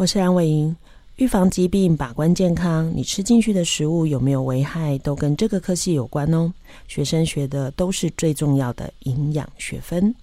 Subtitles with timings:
[0.00, 0.74] 我是梁伟莹，
[1.16, 6.50] 预防疾病，把关健康，你吃进去的食物有没有危害，都跟这个科系有关哦。
[6.88, 10.14] 学生学的都是最重要的营养学分。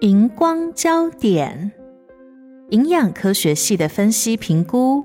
[0.00, 1.70] 荧光焦点，
[2.70, 5.04] 营养科学系的分析评估。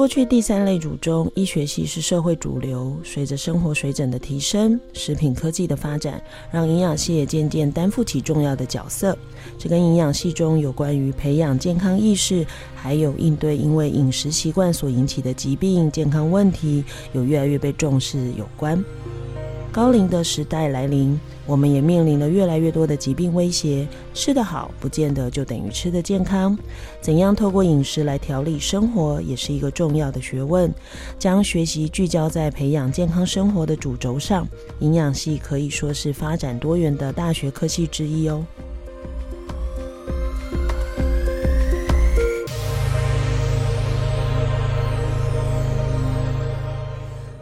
[0.00, 2.96] 过去第三类组中，医学系是社会主流。
[3.04, 9.14] 随着生活水准的提升，食品科技的发展，让营养系也渐渐担负起重要的角色。
[9.58, 18.82] 这跟营养系中有关于培养健康意识，还有应对因为饮食习惯所引起的疾病健康问题，有越来越被重视有关。
[19.70, 21.20] 高龄的时代来临，
[21.50, 23.84] 我们也面临了越来越多的疾病威胁。
[24.14, 26.56] 吃得好，不见得就等于吃得健康。
[27.00, 30.72] 怎样透过饮食来调理生活，也是一个重要的学问。
[31.18, 34.46] 将学习聚焦在培养健康生活的主轴上，
[34.78, 38.46] 营养系可以说是发展多元的大学科系之一哦。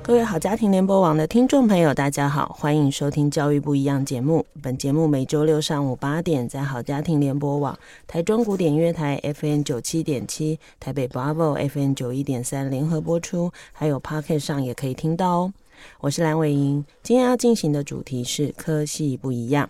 [0.09, 4.43] 各位好家庭联播网的听众朋友，大家好，欢迎收听《教育不一样》节目。
[4.63, 15.53] 本节目每周六上午八点在好家庭联播网、台中古典音乐台 FM 九七点七、台北 Bravo FM 九一点三联合播出，还有 Podcast 上也可以听到哦。
[16.01, 19.69] 我是蓝伟莹，今天要进行的主题是科系不一样。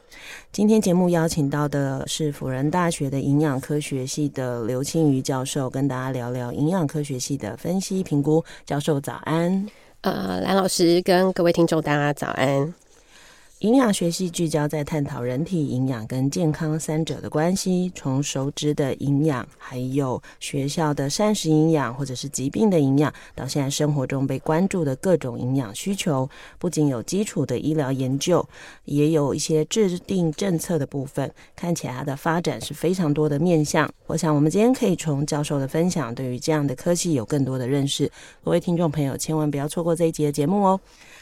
[0.53, 8.45] 今天节目邀请到的是辅仁大学的营养科学系的刘庆瑜教授，跟大家聊聊营养科学系的分析评估。
[8.65, 9.67] 教授早安。
[10.03, 12.73] 呃，蓝老师跟各位听众，大家早安。
[13.61, 26.31] 营养学系聚焦在探讨人体营养跟健康三者的关系，从熟知的营养，还有学校的膳食营养，或者是疾病的营养，到现在生活中被关注的各种营养需求，
[26.61, 28.49] 不仅有基础的医疗研究，
[28.85, 31.29] 也有一些制定政策的部分。
[31.57, 33.93] 看起来它的发展是非常多的面向。
[34.07, 38.09] 我想我们今天可以从教授的分享，对于这样的科技有更多的认识。
[38.45, 40.81] 各位听众朋友，千万不要错过这一集的节目哦。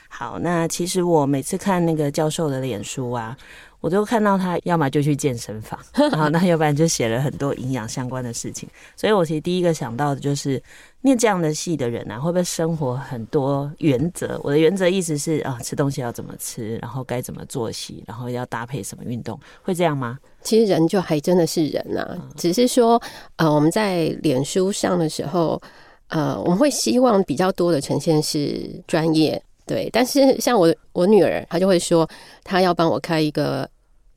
[0.08, 3.36] 好，那其实我每次看那个教授的脸书啊，
[3.80, 5.78] 我都看到他要么就去健身房，
[6.10, 8.68] 然后那要不然就写了很多营养相关的事情。
[8.96, 10.62] 所以我其实第一个想到的就是，
[11.02, 14.40] 念这样的戏的人啊，会不会生活很多原则？
[14.42, 20.18] 我的原则意思是啊，吃东西要怎么吃，然后该怎么作息，然后要搭配什么运动，会这样吗？
[20.42, 23.00] 其实人就还真的是人啊，只是说
[23.36, 25.60] 呃，我们在脸书上的时候，
[26.08, 29.42] 呃，我们会希望比较多的呈现是专业。
[29.66, 32.08] 对，但是像我我女儿，她就会说，
[32.44, 33.68] 她要帮我开一个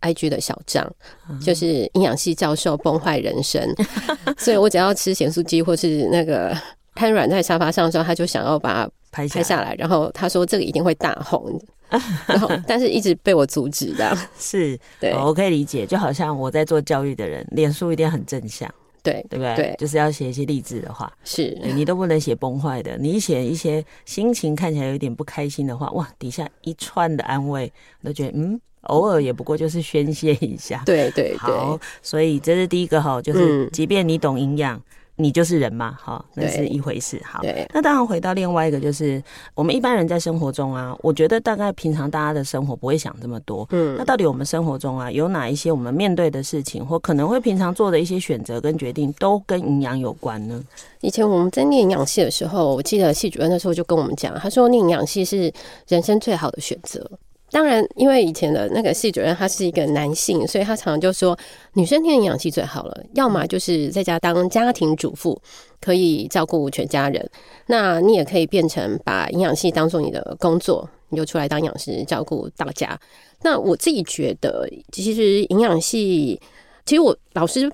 [0.01, 0.87] IG 的小账，
[1.29, 3.61] 嗯、就是营养系教授崩坏人生，
[4.37, 6.55] 所以我只要吃咸酥鸡或是那个
[6.95, 11.59] 瘫软在沙发上的时候，她就想要把它拍拍下来，然后她说这个一定会大红，
[12.27, 14.79] 然后但是一直被我阻止的，是。
[14.99, 18.71] 对，我可以理解，就好像我在做教育的人，脸书一定很正向。
[19.03, 19.55] 对，对不对？
[19.55, 22.97] 对，就是要写一些励志的话，是你都不能写崩坏的。
[22.97, 27.71] 你写一些心情看起来有点不开心的话，哇，底下一串的安慰，
[28.03, 30.83] 都觉得嗯，偶尔也不过就是宣泄一下。
[30.85, 34.77] 对对对，好，所以这是第一个哈，就是即便你懂营养。
[34.77, 34.83] 嗯
[35.21, 37.21] 你就是人嘛，哈，那是一回事。
[37.25, 37.41] 好，
[37.73, 39.21] 那当然回到另外一个，就是
[39.53, 43.67] 我们一般人在生活中啊，我觉得大概平常大家的生活不会想这么多。
[43.71, 50.63] 嗯，那到底我们生活中啊，有哪一些我们面对的事情，或可能会平常做的一些选择跟决定，都跟营养有关呢？
[51.01, 55.51] 以前我们在念营养系的时候，我记得系主任那时候就跟我们讲，他说念营养系是
[55.89, 57.05] 人生最好的选择。
[57.51, 61.37] 当然，因为以前的那个系主任他是一个男性，所以他常常就说
[61.73, 65.41] 女生念营养系最好了，要么就是在家当家庭主妇，
[65.81, 67.25] 可以照顾全家人；
[67.65, 72.99] 那你也可以变成把营养系当做你的工作，你就出来当营养师照顾大家。
[73.41, 76.39] 那我自己觉得，其实营养系，
[76.85, 77.71] 其实我老师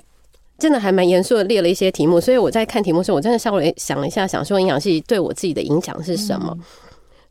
[0.58, 6.58] 真的还蛮严肃的列了一些题目，所以我在看题目的时候，我真的稍微想了一下，想说营养系对我自己的影响是什么。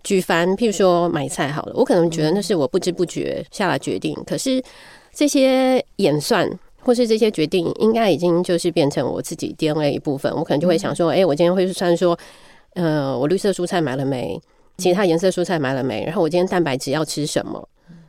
[0.05, 4.63] 举凡譬如说买菜好了，我可能觉得那是我不知不觉下了决定，可是
[5.13, 6.49] 这些演算
[6.81, 10.31] 或是这些决定，应该已经就是变成我自己 DNA 一部分。
[10.37, 12.17] 我可能就会想说，哎，我今天会算说，
[12.75, 14.39] 呃，我绿色蔬菜买了没？
[14.77, 16.05] 其他颜色蔬菜买了没？
[16.05, 17.67] 然后我今天蛋白质要吃什么？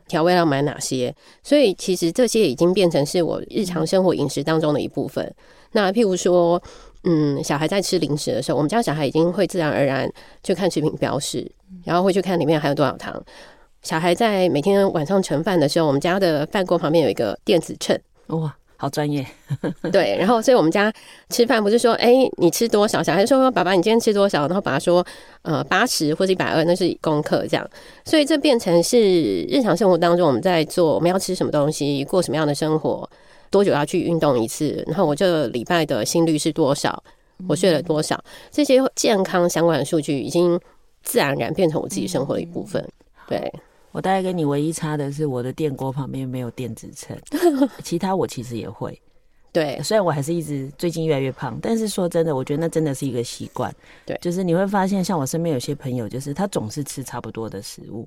[0.08, 1.14] 调味要买哪些。
[1.42, 5.34] 所以其实这些已经变成是我日常生活饮食当中的一部分。
[5.72, 6.62] 那譬如说，
[7.08, 10.10] 嗯，小孩在吃零食的时候，我们家小孩已经会自然而然
[10.42, 11.48] 去看食品标识，
[11.84, 13.22] 然后会去看里面还有多少糖。
[13.82, 19.24] 小孩在每天晚上盛饭的时候，我们家的饭锅旁边有一个电子秤，哇，好专业。
[19.92, 20.92] 对，然后所以我们家
[21.30, 23.00] 吃饭不是说，哎，你吃多少？
[23.00, 24.48] 小孩说，爸爸，你今天吃多少？
[24.48, 25.06] 然后爸爸说，
[25.42, 27.64] 呃，八十或者一百二，那是功课这样。
[28.04, 33.08] 所以这变成是日常生活当中我们在做，我们要吃什么东西，过什么样的生活，
[33.50, 34.82] 多久要去运动一次？
[34.86, 37.02] 然后我这个礼拜的心率是多少？
[37.48, 38.22] 我睡了多少？
[38.50, 40.58] 这些健康相关的数据已经
[41.02, 42.86] 自然而然变成我自己生活的一部分。
[43.28, 43.52] 对。
[43.92, 47.16] 我大概跟你唯一差的是，我的电锅旁边没有电子秤，
[47.82, 49.00] 其他我其实也会。
[49.56, 53.74] 对，虽然我还是一直最近越来越胖，但是说真的，我觉得那真的是一个习惯。
[54.04, 58.06] 对，就是你会发现，像我身边有些朋友，就是他总是吃差不多的食物，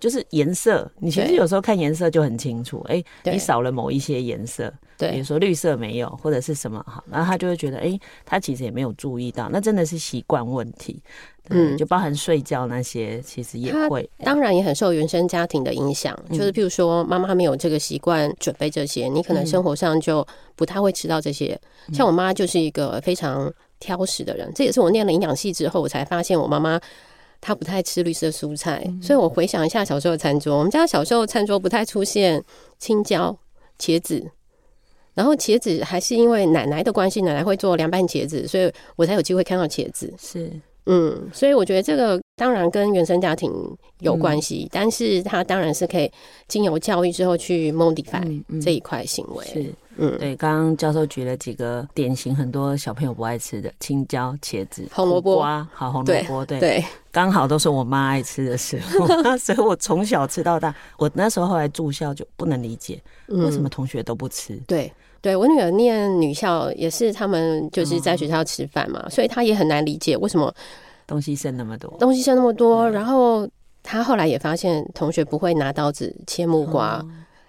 [0.00, 11.00] 就是颜色，你其实有时候看颜色就很清楚，哎、欸，你少了某一些颜色，对，比如说绿色没有，或者是什么哈，然后他就会觉得，哎、欸，他其实也没有注意到，那真的是习惯问题。
[11.48, 16.18] 嗯，就包含睡觉那些，其实也会，当然也很受原生家庭的影响。
[16.30, 20.26] 就是譬如说，妈妈没有这个习惯准备这些，你可能生活上就
[20.56, 21.56] 不太会吃到这些。
[21.92, 26.80] 像我妈就是一个非常挑食的人，这也是我念了营养系之后，我才发现我妈妈
[27.40, 28.84] 她不太吃绿色蔬菜。
[29.00, 32.42] 所以我回想一下小时候的餐桌，我们家小时候餐桌不太出现
[32.80, 33.38] 青椒、
[33.78, 34.28] 茄子，
[35.16, 40.14] 然后茄子还是因为奶奶的关系，奶奶会做凉拌茄子，所以我才有机会看到茄子。
[40.16, 40.48] 是。
[40.88, 43.50] 嗯，所以我觉得这个当然跟原生家庭
[43.98, 46.08] 有关系，嗯、但是它当然是可以
[46.46, 48.22] 经由教育之后去 modify
[48.62, 49.44] 这一块行为。
[49.46, 50.36] 是，嗯，对。
[50.36, 60.72] 刚刚教授举了几个典型，很多小朋友不爱吃的青椒、茄子、红萝卜、瓜，好，红萝卜，对，对，刚好都是我妈爱吃的食物， 所以我从小吃到大。
[60.98, 64.54] 我那时候后来住校就不能理解，为什么同学都不吃？
[64.54, 64.92] 嗯、对。
[65.26, 70.54] 对，我女儿念女校，也是他们就是在学校吃饭嘛，所以她也很难理解为什么
[71.04, 72.88] 东西剩那么多，东西剩那么多。
[72.88, 73.48] 然后
[73.82, 77.04] 她后来也发现同学不会拿刀子切木瓜，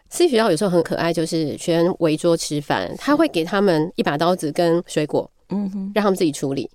[0.09, 6.67] 私立学校有时候很可爱，就是学生围桌吃饭，他会给他们一把刀子跟水果，嗯哼，让他们自己处理。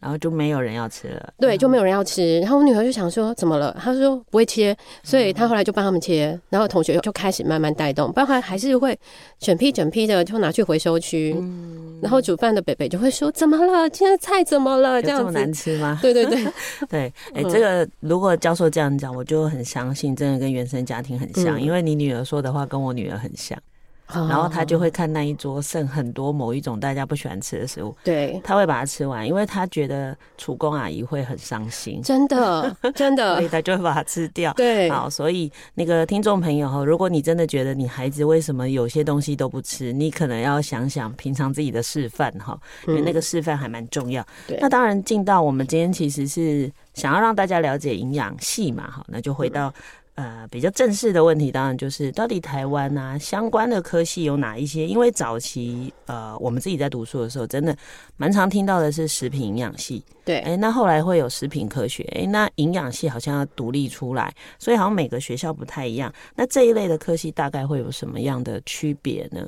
[0.00, 2.38] 然后就没有人要吃了，对，就没有人要吃。
[2.40, 3.74] 然后我女儿就想说，怎么了？
[3.80, 6.38] 她说不会切，所以她后来就帮他们切。
[6.50, 8.98] 然后同学就开始慢慢带动，不然还是会
[9.38, 11.34] 整批整批的就拿去回收区。
[11.38, 13.88] 嗯，然后煮饭的北北就会说，怎么了？
[13.88, 15.00] 今天菜怎么了？
[15.00, 15.98] 这样子这么难吃吗？
[16.02, 16.44] 对对对
[16.90, 17.00] 对。
[17.32, 23.58] 哎、欸，这个如果教授这样讲，我就很相信，真的跟原生家庭很像，嗯、因为你女儿说的话跟我女儿很像。
[24.06, 34.52] 然后他就会看那一桌剩很多某一种大家不喜欢吃的食物，对，他会把它吃完，因为他觉得厨工阿姨会很伤心，真的 真的，所以他就会把它吃掉。
[34.52, 44.24] 对，好，所以那个听众朋友哈，如果你真的觉得你孩子为什么有些东西都不吃，你可能要想想平常自己的示范哈，因为那个示范还蛮重要。
[44.60, 49.72] 那当然进到我们今天其实是想要让大家了解营养系嘛，好，那就回到。
[50.16, 54.86] 呃，比较正式的问题，当然就是到底台湾啊相关的科系有哪一些？
[54.86, 57.76] 因为早期呃，我们自己在读书的时候，真的
[58.16, 60.04] 蛮常听到的是食品营养系。
[60.24, 66.12] 对，哎、欸，那后来会有食品科学，哎、欸，那营养系好像要独立出来，所以好像每个学校不太一样。
[66.36, 69.44] 那这一类的科系大概会有什么样的区别呢？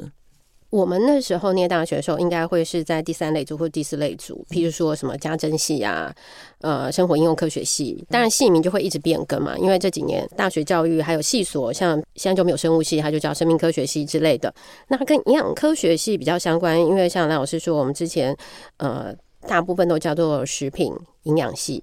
[0.76, 6.14] 我们那时候念大学的时候，应该会是在第三类组或第四类组，譬如说什么家政系啊，
[6.60, 8.04] 呃，生活应用科学系。
[8.10, 14.54] 当然系名就会一直变更嘛，因为这几年大学教育还有系所，像现在就没有生物系，它就叫生命科学系之类的。
[14.88, 18.36] 那跟营养科学系比较相关，因为像蓝老师说，我们之前
[18.76, 19.14] 呃
[19.48, 20.92] 大部分都叫做食品
[21.22, 21.82] 营养系。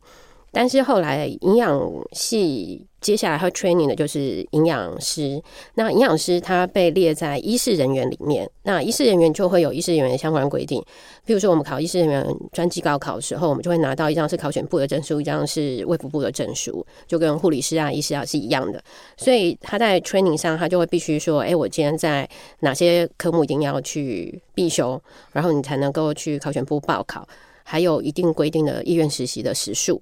[0.53, 1.81] 但是后来营养
[2.11, 5.41] 系接下来会 training 的就是营养师。
[5.73, 10.81] 那营养师他被列在医事人员里面，那医事人员就会有医事人员的相关规定。
[11.25, 18.81] 比如说我们考医事人员专技高考的时候，我们就会拿到一张是考选部的证书，一张是卫福部的证书，就跟护理师啊、医师啊是一样的。
[19.17, 22.29] 所以他在 training 上，他就会必须说：哎，我今天在
[22.59, 27.27] 哪些科目一定要去必修，然后你才能够去考选部报考。
[27.63, 30.01] 还有一定规定的医院实习的时数，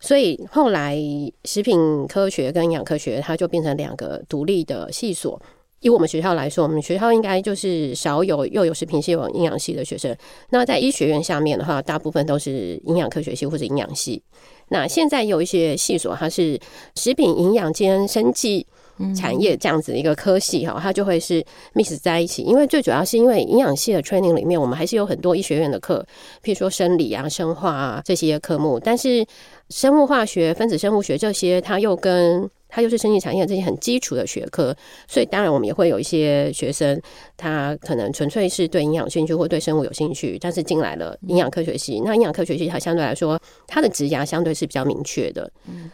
[0.00, 0.98] 所以后来
[1.44, 5.40] 食品科学跟营养科学，它就变成两个独立的系所。
[5.80, 10.16] 以我们学校来说，我们学校应该就是少有又有食品系有营养系的学生。
[10.48, 14.22] 那在医学院下面的话，大部分都是营养科学系或者营养系。
[14.68, 16.58] 那现在有一些系所，它是
[16.94, 18.66] 食品营养兼生技。
[19.14, 26.04] 产业这样子的一个科系哈，它就会是 mix 在一起，因为最主要是因为营养系的 training 里面，我们还是有很多医学院的课，
[26.42, 29.24] 譬如说生理啊、生化啊这些科目，但是
[29.68, 34.74] 生物化学、分子生物学这些，它又跟它就是生技产业这些很基础的学科，
[35.06, 37.00] 所以当然我们也会有一些学生，
[37.36, 42.02] 他可能纯粹是对营养兴趣或对生物有兴趣，但是进来了营养科学系。
[42.04, 45.48] 那营养科学系它相对来说，它的职涯相对是比较明确的。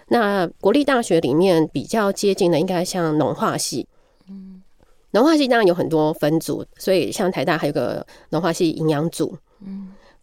[0.09, 3.87] 那国立大学里面比较接近的，应该像农化系。
[5.11, 9.37] 农化系当然有很多分组，所以像台大还有个农化系营养组。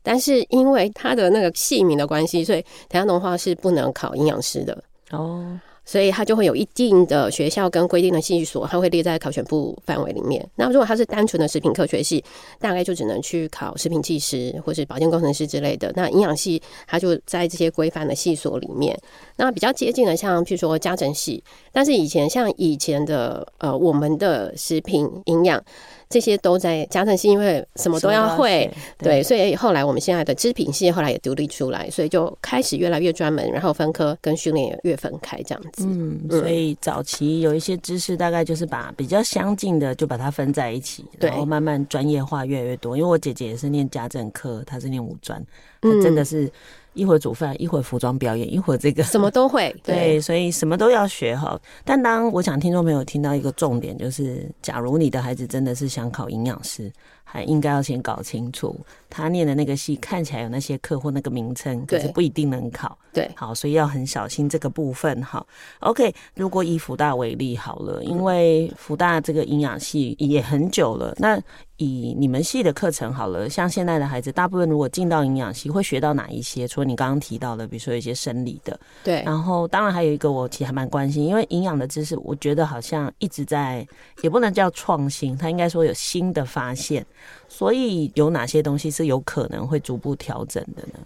[0.02, 5.60] 但是因为它的那个系名的关系，所以台大农化是不能考营养师的哦。
[5.88, 10.46] 所以它就会有一定的学校跟规定的系所，它会列在考选部范围里面。
[10.56, 12.22] 那如果它是单纯的食品科学系，
[12.60, 15.89] 大概就只能去考食品技师或是保健工程师之类的。
[15.96, 19.00] 那营养系它就在这些规范的系所里面。
[19.38, 21.41] 那比较接近的，像譬如说家政系，
[21.72, 25.63] 但是以前像以前的呃，我们的食品营养。
[26.10, 35.86] 这些都在家政系，因为什么都要会，对，所以后来我们现在的织品系后来也独立出来，所以就开始越来越专门，然后分科跟训练也越分开这样子。
[35.86, 42.96] 嗯，所以早期有一些知识，大概就是把比较相近的就把它分在一起，然后慢慢专业化越来越多。
[42.96, 45.46] 因为我姐姐也是念家政科，她是念五专，
[45.82, 46.50] 她真的是。
[46.98, 49.74] 一会儿煮饭，一会儿服装表演，一会儿这个什么都会。
[49.84, 51.60] 对，对，所以什么都要学哈。
[51.86, 56.92] 但当我想听众朋友听到一个重点，就是假如你的孩子真的是想考营养师。
[57.30, 58.74] 还应该要先搞清楚，
[59.10, 62.98] 他念的那个系看起来有那些课或那个名称，可是不一定能考。
[63.12, 65.22] 对，好，所以要很小心这个部分。
[65.22, 65.46] 哈
[65.82, 66.16] ，OK。
[66.36, 71.38] 如果以福大为例好了，因为福大这个营养系也很久了，那
[71.77, 76.67] 以你们系的课程好了，像现在的孩子，大部分如果进到营养系，会学到哪一些？
[76.67, 79.24] 除了你刚刚提到的，比如说一些生理的，对。
[79.24, 83.88] 然后，当然还有一个我其实还蛮关心，因为营养的知识，我觉得好像一直在，
[84.22, 87.05] 也不能叫创新，它应该说有新的发现。
[87.48, 91.00] 所以有哪些东西是有可能会逐步调整的呢？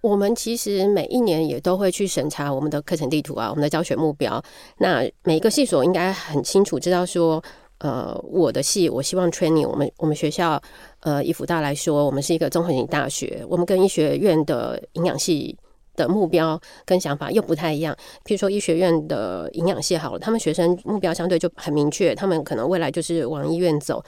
[0.00, 4.40] 我们其实每一年也都会去审查我们的课程地图啊，我们的教学目标。
[4.78, 7.42] 那每一个系所应该很清楚知道说，
[7.78, 10.60] 呃，我的系我希望 training 我们我们学校，
[11.00, 15.56] 呃，以辅大来说，我们是一个综合性大学，我们跟医学院的营养系
[15.94, 17.94] 的目标跟想法又不太一样。
[18.24, 24.02] 譬如说医学院的营养系好了，他们学生目标相对就很明确，他们可能未来就是往医院走。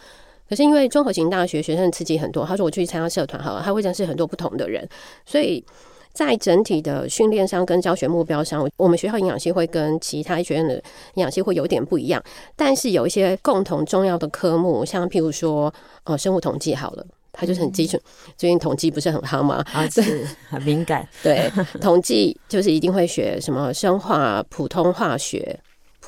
[0.49, 4.89] 可是因为综合型大学学生刺激很多，他说我去参加社团好了，他会认识很多不同的人，
[5.25, 5.65] 所以
[6.12, 10.75] 在整体的训练上跟教学目标上，我们学校营养系会跟其他学院的
[11.14, 12.23] 营养系会有点不一样。
[12.57, 15.73] 但是有一些共同重要的科目，像譬如说
[16.05, 17.99] 呃生物统计好了，它就是很基础。
[18.37, 19.64] 最近统计不是很夯吗？
[19.73, 21.09] 啊，是很敏感。
[21.23, 21.50] 对，
[21.81, 25.59] 统计就是一定会学什么生化、普通化学。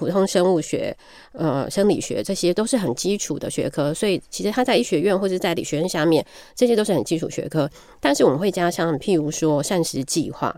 [0.02, 0.92] 普通生物学、
[1.30, 7.70] 呃，生理学，这些都是很基础的学科，所以其实它在医学院或者在理学院下面，这些都是很基础学科。
[8.00, 10.52] 但是我们会加上，譬如说膳食计划，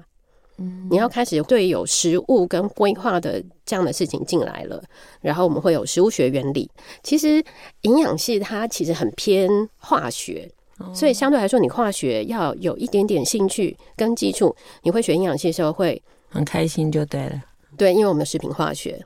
[0.56, 4.82] 嗯，你要开始对有食物跟规划的这样的事情进来了，
[5.20, 6.70] 然后我们会有食物学原理。
[7.02, 7.44] 其实
[7.82, 9.46] 营养系它其实很偏
[9.76, 10.50] 化学，
[10.94, 17.42] 所以相对来说，你化学要有一点点兴趣跟基础，你会学营养系的时候会很开心就对了。
[17.76, 19.04] 对，因为我们的食品化学。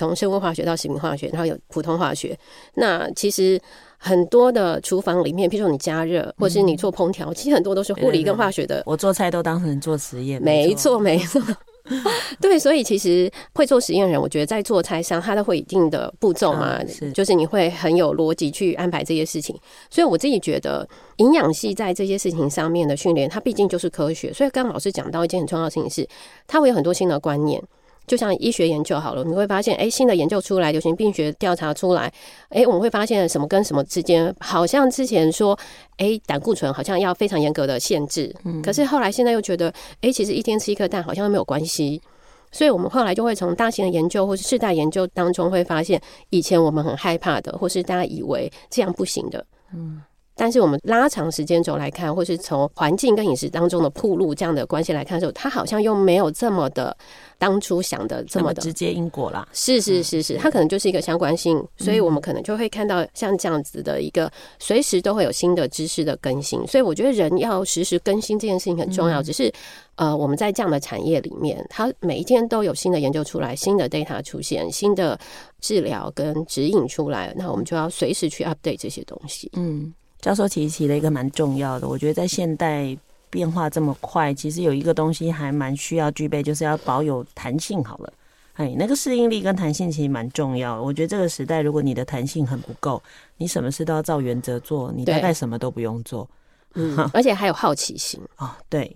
[0.00, 2.34] 从生物化学到食品化学，然后有普通化学。
[2.76, 3.60] 那其实
[3.98, 8.82] 很多的厨房里面，譬如说你加热，或是你做烹调，嗯、其实很多都是物理跟化学的。
[8.86, 10.42] 我做菜都当成做实验。
[10.42, 11.42] 没错，没错。
[12.40, 19.54] 对，所以其实会做实验人，我觉得在做菜上，他都会一定的步骤嘛，啊、是就是你会很有逻辑去安排这些事情。
[19.90, 24.32] 所以我自己觉得，营养系在这些事情上面的训练，它毕竟就是科学。
[24.32, 26.08] 所以刚刚老师讲到一件很重要的事情是，
[26.46, 27.62] 它会有很多新的观念。
[28.06, 32.12] 就像医学研究好了，你会发现，哎，新的研究出来，流行病学调查出来，
[32.48, 35.56] 哎，我们会发现什么跟什么之间，好像之前说，
[35.96, 42.02] 哎，胆固醇好像要非常严格的限制，嗯，可是后来现在又觉得，哎，其实一天吃一颗蛋好像都没有关系，
[42.50, 50.02] 所以我们后来就会从大型的研究或是世代研究当中会发现，以前我们很害怕的，或是大家以为这样不行的，嗯。
[50.40, 56.96] 但是我们拉长时间轴来看，或是从环境跟饮食当中的铺路这样的关系来看的时候，它好像又没有这么的
[57.36, 59.46] 当初想的这么的直接因果啦。
[59.52, 66.66] 是是是是，它可能就是一个相关性，所以我们可能就会看到像这样子的一个随时都会有新的知识的更新。
[66.66, 69.22] 所以我觉得人要实时更新这件事情很重要。
[69.22, 69.52] 只是
[69.96, 75.20] 呃，我们在这样的产业里面，它每一天都有新的研究出来，新的 data 出现，新的
[75.60, 79.50] 治疗跟指引出来，那我们就要随时去 update 这些东西。
[79.52, 79.92] 嗯。
[80.20, 82.96] 教授提起了一个蛮重要的，我觉得在现代
[83.30, 87.82] 变化这么快，其实有一个东西还蛮需要具备，就是要保有弹性。
[87.82, 88.12] 好了，
[88.54, 90.82] 哎，那个适应力跟弹性其实蛮重要的。
[90.82, 93.02] 我觉得这个时代，如果你的弹性很不够，
[93.38, 96.28] 你什么事都要照原则做，你大概什么都不用做。
[96.74, 98.94] 嗯，而且还有好奇心哦，对，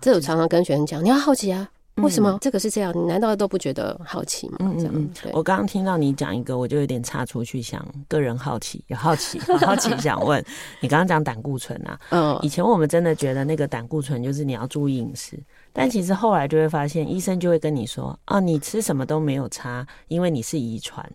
[0.00, 1.68] 这我常常跟学生讲，你要好奇啊。
[2.02, 2.92] 为什么这个是这样？
[2.96, 4.56] 你难道都不觉得好奇吗？
[4.60, 5.30] 嗯嗯嗯。
[5.32, 10.44] 我刚刚听到你讲一个，我就有点岔出去想，个人好奇，有好奇，好奇 想问
[10.80, 11.98] 你刚刚讲胆固醇啊。
[12.10, 12.38] 嗯。
[12.42, 15.38] 以前我们真的觉得那个胆固醇就是你要注意饮食，
[15.72, 21.08] 但其实后来就会发现，医生就会跟你说，啊，你吃什么都没有差，因为你是遗传，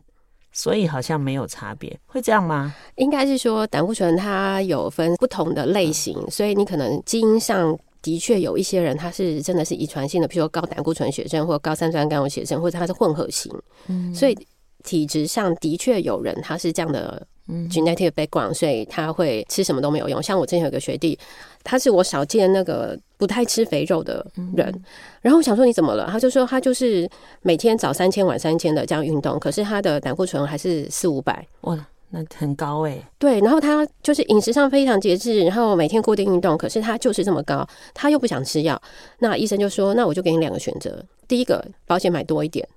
[0.53, 2.73] 所以好像没有差别，会这样吗？
[2.95, 7.77] 应该是说胆固醇它有分不同的类型，嗯、所以你可能基因上。
[8.01, 13.51] 的确有一些人，他是真的是遗传性的，譬如说高胆固醇血症，或高三酸甘油血症，或者他是混合型。
[13.87, 14.37] 嗯，所以
[14.83, 17.25] 体质上的确有人他是这样的
[17.69, 20.23] genetic background，所以他会吃什么都没有用。
[20.23, 21.19] 像我之前有个学弟，
[21.63, 24.25] 他是我少见那个不太吃肥肉的
[24.55, 24.83] 人，
[25.21, 26.07] 然后我想说你怎么了？
[26.09, 27.09] 他就说他就是
[27.41, 31.45] 每天早三千晚三千的这样运动，可是他的胆固醇还是四五百。
[31.61, 31.85] 哇。
[32.11, 38.81] 那很高哎、欸，对，然后他就是饮食上非常节制，然后每天固定运动，可是他就是这么高，他又不想吃药，
[39.19, 42.67] 那医生就说，那我就给你两个选择，第一个保险买多一点，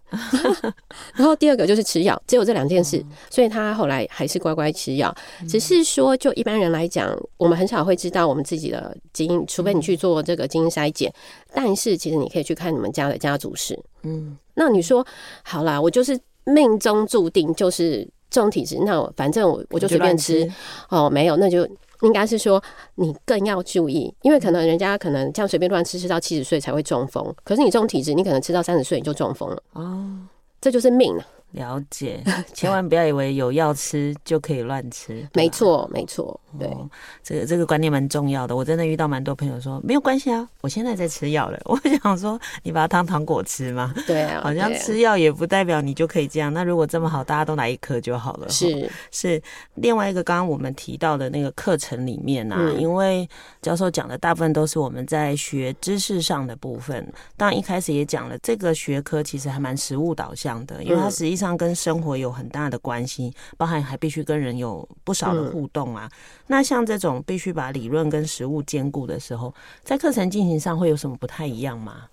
[1.16, 5.14] 然后第二个就是吃药，只有这两件事，所以他后来还是乖乖吃药，
[5.48, 11.10] 只是说就一般人来讲，我们很少会知道我们自己的基因，除非你去做这个基因筛检，
[11.54, 15.06] 但是其实你可以去看你们家的家族史，嗯，那你说
[15.42, 18.06] 好啦，我就是命中注定就是。
[18.32, 20.52] 这种体质，那我反正我我就随便吃，吃。
[20.88, 21.68] 哦，没有，那就
[22.00, 22.60] 应该是说
[22.94, 29.62] 你更要注意，因为可能人家可能这样随便乱吃，吃到七十岁才会中风，可是你这种体质，你可能吃到三十岁你就中风了。
[29.74, 30.18] 哦，
[30.60, 31.24] 这就是命了。
[31.52, 35.26] 了解， 千万不要以为有药吃就可以乱吃。
[35.35, 36.88] 没错，没错，对，哦、
[37.23, 38.56] 这个这个观念蛮重要的。
[38.56, 41.61] 我真的遇到蛮多朋友说没有关系啊，我现在在吃药了。
[41.66, 43.94] 我想说，你把它当糖果吃吗？
[44.06, 46.52] 对啊，好像吃药也不代表你就可以这样。
[46.52, 48.49] 那如果这么好，大家都来一颗就好了。
[48.49, 49.42] 是是，
[49.75, 53.28] 另外一个刚刚我们提到的那个课程里面啊，嗯、因为
[53.61, 57.06] 教授讲的大部分都是我们在学知识上的部分。
[57.37, 61.41] 当然一开始也讲了，这个学科其实还蛮实务导向的，因为它实际上。
[61.42, 66.08] 上跟生活有很大的关系，包含还必须跟人有不少的互动啊。
[66.11, 69.52] 嗯、那像这种必须把理论跟实物兼顾的时候，
[69.83, 72.05] 在课程进行上会有什么不太一样吗？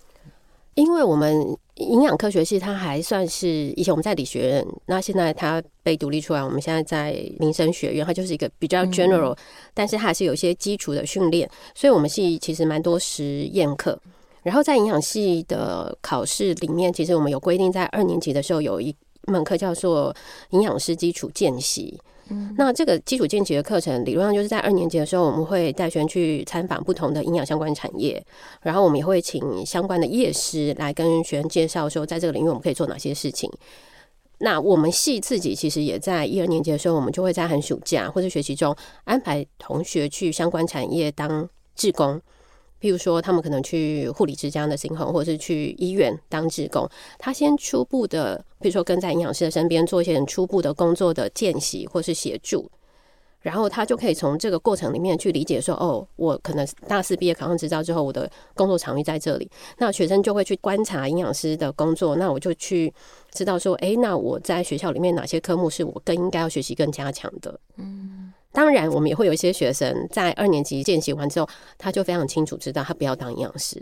[0.74, 1.34] 因为我们
[1.74, 9.36] 营养科学系它还算是以前我们在理学院，那现在它被独立出来，我们现在在民生学院，它就是一个比较 general，、嗯、
[9.74, 14.00] 但是它还是有一些基础的训练，所以我们系其实蛮多实验课。
[14.42, 18.94] 然后在营养系的考试里面，其实我们有规定，在二年级的时候有一。
[19.26, 20.14] 一门课叫做
[20.50, 28.24] 营养师基础见习，嗯，那这个基础见习的课程，理论上就是在二年级的时候，我们会带学生去参访不同的营养相关产业，
[28.62, 33.50] 然后我们也会请相关的业师来跟学生介绍说，在这个领域我们可以做哪些事情。
[34.38, 42.20] 那我们系自己其实也在一二年级的时候，我们就会在寒暑假或者学习中安排同学去相关产业当志工。
[42.80, 46.88] 譬如说，他们可能去护理之家的行红，或者是去医院当志工。
[47.18, 52.70] 他先初步的，譬如说跟在营养师的身边做一些初步的工作的见习或是协助，
[53.40, 59.50] 然后他就可以从这个过程里面去理解说，哦，我可能大四毕业考上执照之后，我的工作场域在这里。
[59.78, 62.92] 那学生就会去观察营养师的工作，那我就去
[63.32, 67.60] 知道说，诶，那我在学校里面哪些科目是我更应该要学习更加强的？
[67.76, 68.32] 嗯。
[68.52, 73.80] 当然，我们也会有一些学生在二年级见习完之后，他就非常清楚知道他不要当营养师。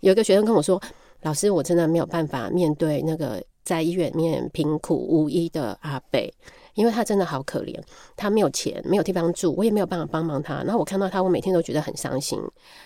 [0.00, 0.80] 有一个学生跟我说
[1.22, 6.32] ：“老师，我真的没有办法面对那个在医院里面贫苦无依的阿北，
[6.74, 7.78] 因为他真的好可怜，
[8.16, 10.62] 他没有钱，没有地方住，我也没有办法帮忙他。
[10.62, 12.38] 然后我看到他，我每天都觉得很伤心，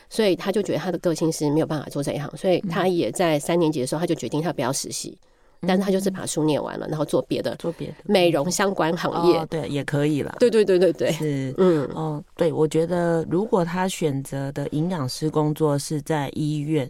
[0.08, 5.18] 所以他就觉得他的个性是没有办法做这一行，所以他也在三年级的时候，他就决定他不要实习。”
[5.60, 10.36] 但是他就是把书念完了，然后做别的，做别的美容相关行业，哦，对，也可以了。
[10.38, 16.88] 对对对对对，是，嗯，哦，对，我觉得如果他选择的营养师工作是在医院。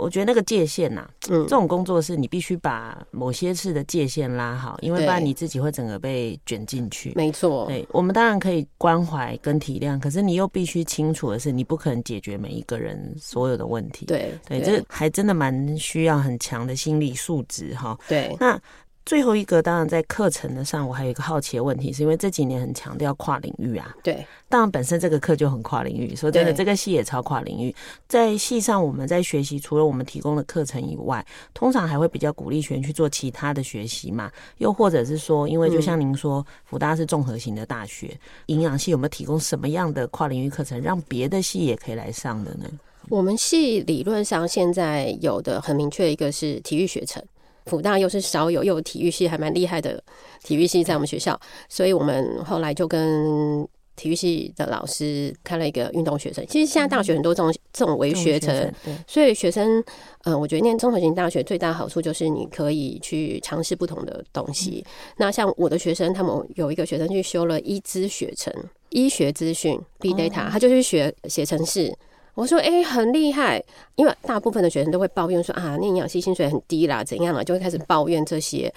[0.00, 7.12] 我觉得那个界限呐、啊，嗯，这种工作是你必须把某些事的界限拉好，因为不然你自己会整个被卷进去。
[7.14, 14.06] 没错，对，我们当然可以关怀跟体谅，可是你又必须清楚的是，你不可能解决每一个人所有的问题。
[14.06, 17.98] 对，对，这还真的蛮需要很强的心理素质哈。
[18.08, 18.60] 对，那。
[19.06, 23.92] 最后一个，当然在课程的上，我还有一个好奇的问题，是因为这几年很强调跨领域啊。
[24.04, 27.74] 对，当然本身这个课就很跨领域，说真的，这个系也超跨领域。
[28.06, 34.30] 在系上，我们在学习，除了我们提供的课程以外，通常还会比较鼓励学员去做其他的学习嘛。
[34.58, 42.66] 又或者是说，因为就像您说，福大是综合型的大学，营养系有没有提供什么样的跨领域课程，让别的系也可以来上的呢？
[43.08, 47.20] 我们系理论上现在有的很明确，一个是体育学程。
[47.66, 50.02] 辅大又是少有又有体育系还蛮厉害的
[50.42, 56.44] 体育系在我们学校，所以我们后来就跟体育系的老师开了一个运动学生。
[56.46, 59.78] 其实现在大学很多这种这种微学程，对，所以学生，
[60.24, 64.82] 嗯、呃，我觉得念综合型大学最大的好处就是你可以去尝试不同的东西。
[64.86, 68.52] 嗯、那像我的学生，他们有一个学生去修了医资学程，
[68.88, 71.94] 医学资讯 Big Data，、哦、他就去学写程式。
[72.34, 73.62] 我说，哎、欸，很厉害，
[73.96, 78.72] 因为大部分的学生都会抱怨说啊，那营养系薪水很低啦，怎样啊，就会开始抱怨这些。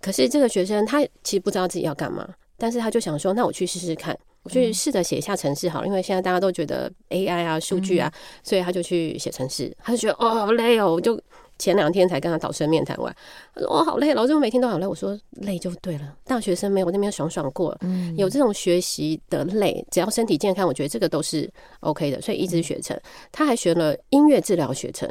[0.00, 9.74] 可是这个学生他其实不知道自己要干嘛，但是他就想说，那我去试试看，我去试着写一下程式好了，因为现在大家都觉得 AI 啊、数据啊，所以他就去写程式。
[9.82, 11.20] 他就觉得哦，好累哦，我就
[11.58, 13.14] 前两天才跟他导师面谈完，
[13.54, 14.86] 他说哦，好累，老师我每天都好累。
[14.86, 17.76] 我说累就对了，大学生没有那边爽爽过，
[18.16, 22.20] 有这种学习的累，只要身体健康，我觉得这个都是 OK 的。
[22.20, 22.98] 所以一直学成，
[23.32, 25.08] 他还学了音乐治疗学程，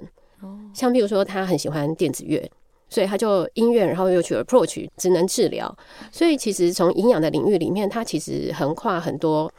[0.73, 2.49] 像比如说他很喜欢电子乐。
[2.89, 5.75] 所以他就音乐，然后又去 approach 职能治疗。
[6.11, 9.51] 所以其实从营养的领域里面，它其实横跨很多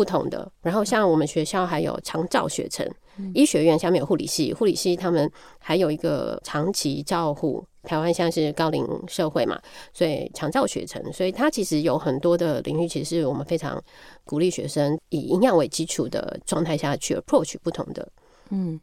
[0.00, 0.50] 不同的。
[0.62, 2.88] 然后像我们学校还有长照学程，
[3.34, 7.62] 医学院下面有护理系，护理系他们还有一个长期照护。
[7.82, 9.60] 台湾像是高龄社会嘛，
[9.92, 13.82] 所以长照学程，所以它其实有很多的领域，其实是我们非常
[14.24, 18.08] 鼓励学生以营养为基础的状态下去 approach 不同的，
[18.48, 18.80] 嗯。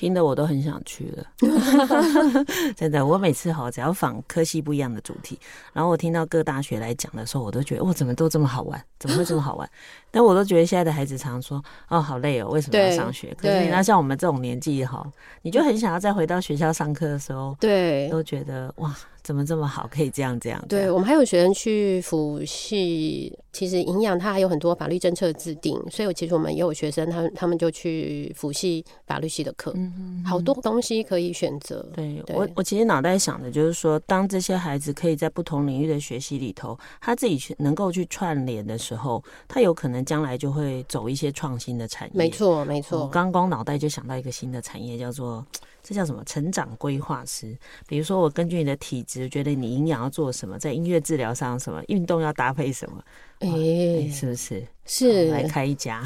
[0.00, 1.26] 听得我都很想去了，
[2.74, 3.04] 真的。
[3.04, 5.38] 我每次哈只要访科系不一样的主题，
[5.74, 8.82] 然后我听到各大学来讲的时候，我都觉得哇，怎么都这么好玩？
[8.98, 9.70] 怎么会这么好玩？
[10.10, 13.36] 但我都觉得现在的孩子常说哦，好累哦，为什么要上学？
[13.38, 15.06] 可是你那像我们这种年纪哈，
[15.42, 18.96] 你就很想要再回到学校上课的时候，对，都觉得哇。
[19.22, 19.88] 怎么这么好？
[19.90, 20.64] 可以这样这样？
[20.68, 31.86] 对，我们还有学生去辅系，其实营养它还有很多法律政策制定，所以其实我们也有学生，他们他们就去辅系法律系的课，嗯嗯，好多东西可以选择。
[31.94, 42.12] 对，对我，我其实脑袋想的就是说，当这些孩子可以在不同领域的学习里头，他自己去能够去串联的时候，他有可能将来就会走一些创新的产业。
[42.14, 43.00] 没错，没错。
[43.00, 45.44] 我刚光脑袋就想到一个新的产业，叫做。
[45.90, 46.22] 这叫什么？
[46.24, 47.58] 成长规划师。
[47.88, 53.02] 比如说，我根据你的体质，觉得你营养要做什么，在音乐治疗上什么，运动要搭配什么，
[53.40, 54.64] 哎、欸，是不是？
[54.86, 56.00] 是来开一家。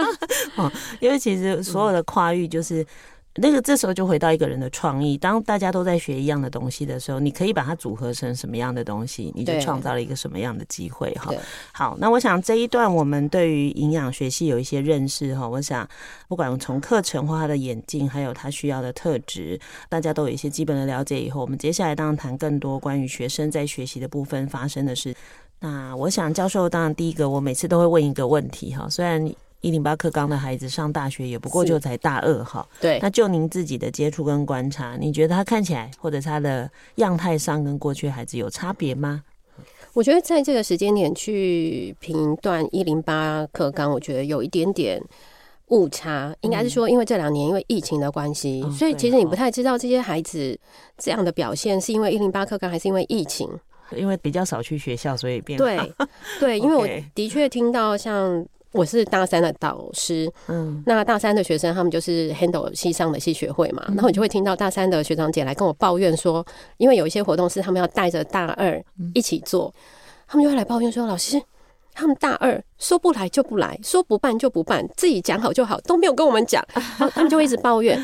[0.56, 2.86] 哦，因为其实所有的跨域就是。
[3.36, 5.16] 那个这时候就回到一个人的创意。
[5.18, 11.32] 当大家都在学一样的东西的时候，你可以把它组合成什么样的东西，你就创造了一个什么样的机会哈。
[11.72, 15.48] 好，那我想这一段我们对于营养学系有一些认识哈。
[15.48, 15.88] 我想
[16.28, 25.14] 不管从课程或他的演进，还有他需要的特质，大家都有一些基本的了解以后，我们接下来当然谈更多关于学生在学习的部分发生的事。
[25.60, 29.30] 那我想教授当然第一个，我每次都会问一个问题哈，虽然。
[29.66, 33.00] 一零八课纲的孩子上大学也不过就才大二哈，对。
[33.02, 39.24] 那就您自己的接触跟观察，你觉得他看起来或者他的样态上跟过去孩子有差别吗？
[39.92, 45.02] 我觉得在这个时间点去评断一零八课纲，我觉得有一点点
[45.70, 46.32] 误差。
[46.42, 50.56] 应该是说，因为这两年因为疫情的关系，嗯、所以其实你不太知道这些孩子
[50.96, 53.50] 这样的表现是因为一零八课纲还是因为疫情？
[53.96, 55.76] 因为比较少去学校，所以变对
[56.38, 56.56] 对。
[56.56, 58.46] 因为我 的确听到像。
[58.72, 66.44] 我是大三的导师，嗯，那大三的学生他们就是 handle 系上的系学会嘛，然后你就会听到大三的学长姐来跟我抱怨说，
[66.76, 68.82] 因为有一些活动是他们要带着大二
[69.14, 69.72] 一起做，
[70.26, 71.40] 他们就会来抱怨说，老师，
[71.94, 76.62] 他们大二说不来就不来，说不办就不办，自己讲好就好，都没有跟我们讲，
[77.14, 77.98] 他们就会一直抱怨。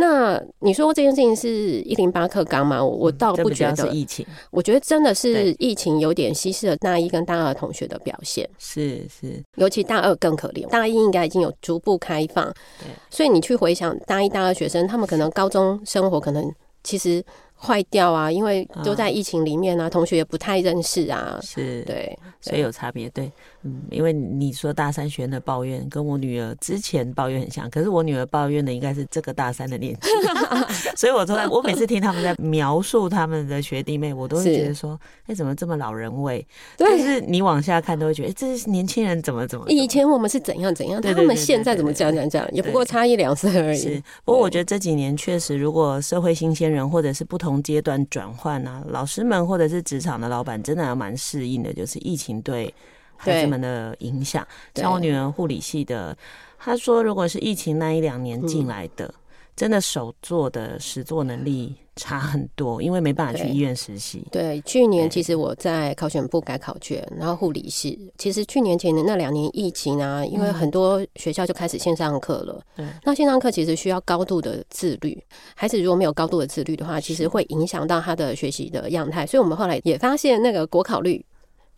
[0.00, 1.48] 那你说这件事情是
[1.82, 2.82] 一零八课纲吗？
[2.82, 3.76] 我倒不觉得。
[3.76, 8.48] 是疫情，我觉得真的是疫情有点稀释了大一跟大二同学的表现。
[8.58, 12.46] 是是，尤其大二更可怜，大一应该已经有逐步开放。
[12.78, 16.50] 对，所以你去回想大一、大二学生，他们可能高中生活可能
[16.82, 17.22] 其实。
[17.62, 23.06] 坏掉啊，因为都在疫情里面啊，同学也不太认识啊，是对，所以有差别。
[23.10, 23.30] 对，
[23.62, 30.08] 嗯，因为你说大三学生的抱怨跟我女儿之前抱怨很像，可是我女儿抱怨的应该是这个大三的年纪，
[30.96, 36.46] 所以我从来我每次听他们在描述他们的学弟妹，我都会觉得说，哎，怎么这么老人味？
[36.76, 39.64] 但是你往下看都会觉得，哎，这是年轻人怎么怎么？
[39.68, 43.78] 以前我们是怎样怎样，他们现在怎么这样这样也不过差一两岁而已。
[43.78, 47.60] 是，不过我觉得这几年确实，如果社会新鲜人或者是不同。
[47.62, 52.72] 阶段转换啊，老师们或者是职场的老板真的还蛮适应的，就是疫情对
[53.20, 54.46] 孩子们的影响。
[54.74, 56.16] 像我女儿护理系的，
[56.58, 59.06] 她说，如果是疫情那一两年进来的。
[59.06, 59.14] 嗯
[59.56, 64.26] 真的手做的实作能力差很多，因为没办法去医院实习。
[64.32, 68.10] 对，去年其实我在考选部改考卷，然后护理系。
[68.16, 72.62] 其实去年前的那两年疫情啊，因为很多学校就开始线上课了。
[72.74, 75.22] 对，那线上课其实需要高度的自律，
[75.54, 79.26] 孩子如果没有高度的自律的话，其实会影响到他的学习的样态。
[79.26, 81.22] 所以我们后来也发现，那个国考率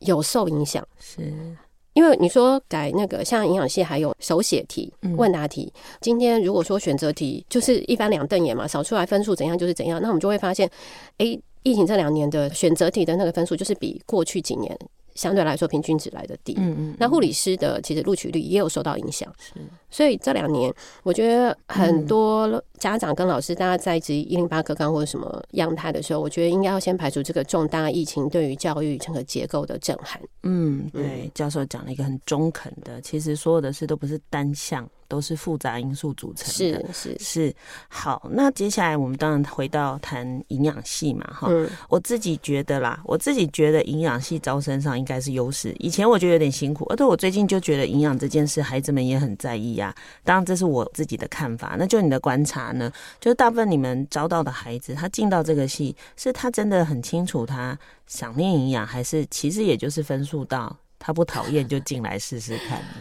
[0.06, 0.86] 有受影响。
[0.98, 1.32] 是。
[1.94, 10.66] 因为你说改那个像营养系还有手写题、问答题，今天如果说选择题就是一翻两瞪眼嘛，扫出来分数怎样就是怎样，那我们就会发现，
[11.18, 14.74] 哎，疫情这两年的选择题的那个分数就是比过去几年。
[15.14, 16.54] 相对来说，平均值来的低。
[16.56, 16.96] 嗯嗯。
[16.98, 19.32] 那护理师的其实录取率也有受到影响。
[19.38, 19.60] 是。
[19.90, 20.72] 所以这两年，
[21.02, 30.20] 我觉得很多家长跟老师，大家在质疑一零八课纲或者什么样态的时候，我觉得应该要先排除这个重大疫情对于教育整个结构的震撼。
[30.44, 31.30] 嗯，对。
[31.34, 34.88] 教授讲了一个很中肯的，其实所有的事都不是单向。
[35.12, 37.54] 都是复杂因素组成的，是是是。
[37.86, 41.68] 好，那接下来我们当然回到谈营养系嘛，哈、嗯。
[41.90, 45.70] 我自己觉得啦，我自己觉得营养系招生上应该是优势。
[45.78, 49.96] 以前我觉得有点辛苦，而且我最近就觉得营养这件事，孩子们也很在意呀、啊。
[50.24, 51.76] 当然，这是我自己的看法。
[51.78, 52.90] 那就你的观察呢？
[53.20, 62.94] 就是大部分你们招到的孩子，他进到这个系，是他真的很清楚他想念营养，还是其实也就是分数到他不讨厌就进来试试看呢？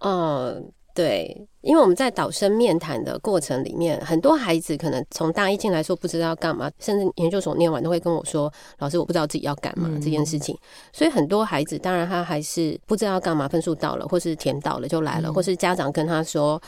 [0.00, 0.72] 嗯。
[0.98, 10.58] 对，因为我们在导生面谈的过程里面，很多孩子可能从大一进来说不知道要干嘛，甚至研究所念完都会跟我说：“老师，我不知道自己要干嘛这件事情。”
[10.92, 16.60] 所以很多孩子，当然他还是不知道要干嘛，分数到了或是填到了就来了，或是家长跟他说：“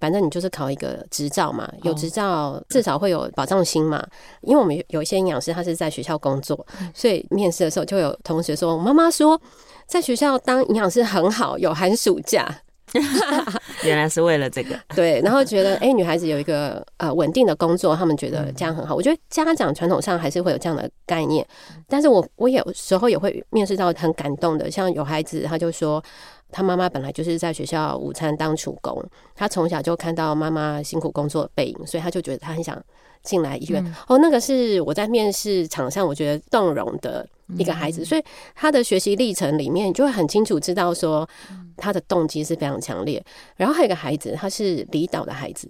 [0.00, 4.04] 反正你就是考一个执照嘛，有执照至少会有保障心嘛。”
[4.42, 9.40] 因为我们有一些营养师他是在学校工作，所以面试的时候就有同学说：“我妈妈说
[9.86, 12.52] 在学校当营养师很好，有寒暑假。”
[13.84, 18.94] 原来是为了这个， 对，然后觉得哎、欸，女孩子有一个呃稳定的工作，他们觉得这样很好。
[18.94, 21.46] 我觉得家长传统上还是会有这样的概念，
[21.88, 26.02] 但是我我有时候也会面试到很感动的，像有孩子他就说，
[26.50, 32.80] 他妈妈本来就是在学校午餐当厨工，他从小就看到妈妈辛苦工作的背影，所以他就觉得他很想
[33.22, 33.84] 进来医院。
[33.84, 38.22] 嗯、哦，那个是我在面试场上我觉得动容的一个孩子，所以
[38.54, 41.28] 他的学习历程里面，你就会很清楚知道说
[41.76, 43.24] 他的动机是非常强烈。
[43.56, 45.68] 然后还有一个孩子，他是离岛的孩子，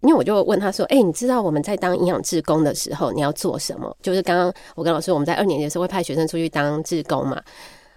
[0.00, 7.42] 因为我就问他说：“哎，你知道我们在当营养志工的时候你要做什么？”就是刚刚我跟老师我们在二年级的时候会派学生出去当志工嘛，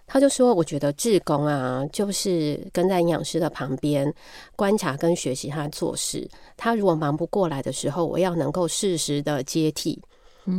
[0.08, 4.14] 他就说：“我觉得志工啊，就是跟在营养师的旁边
[4.58, 6.28] 观察跟学习他做事。
[6.58, 10.02] 他如果忙不过来的时候，我要能够适时的接替。”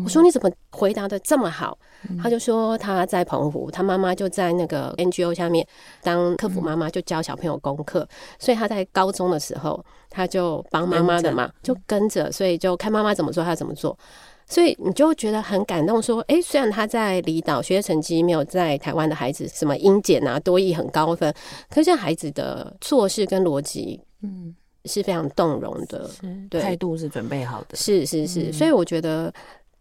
[0.05, 1.77] 我说你怎么回答的这么好？
[2.23, 5.67] 他就说他在澎湖，他妈妈就在那个 NGO 下面
[6.03, 8.09] 当客服妈妈，就教小朋友功课。
[8.39, 13.99] 所以他在高中的时候，他就帮妈妈的嘛，就跟着，所以就看妈妈怎么做，他怎么做。
[14.47, 21.33] 所以你就觉得很感动，说，哎，虽然他在离岛学习成绩没有在台湾的孩子什么英检啊、多益很高分，
[21.71, 26.11] 可是孩子的做事跟逻辑，嗯，是非常动容的，
[26.51, 29.33] 对，态度是准备好的，是是是，所以我觉得。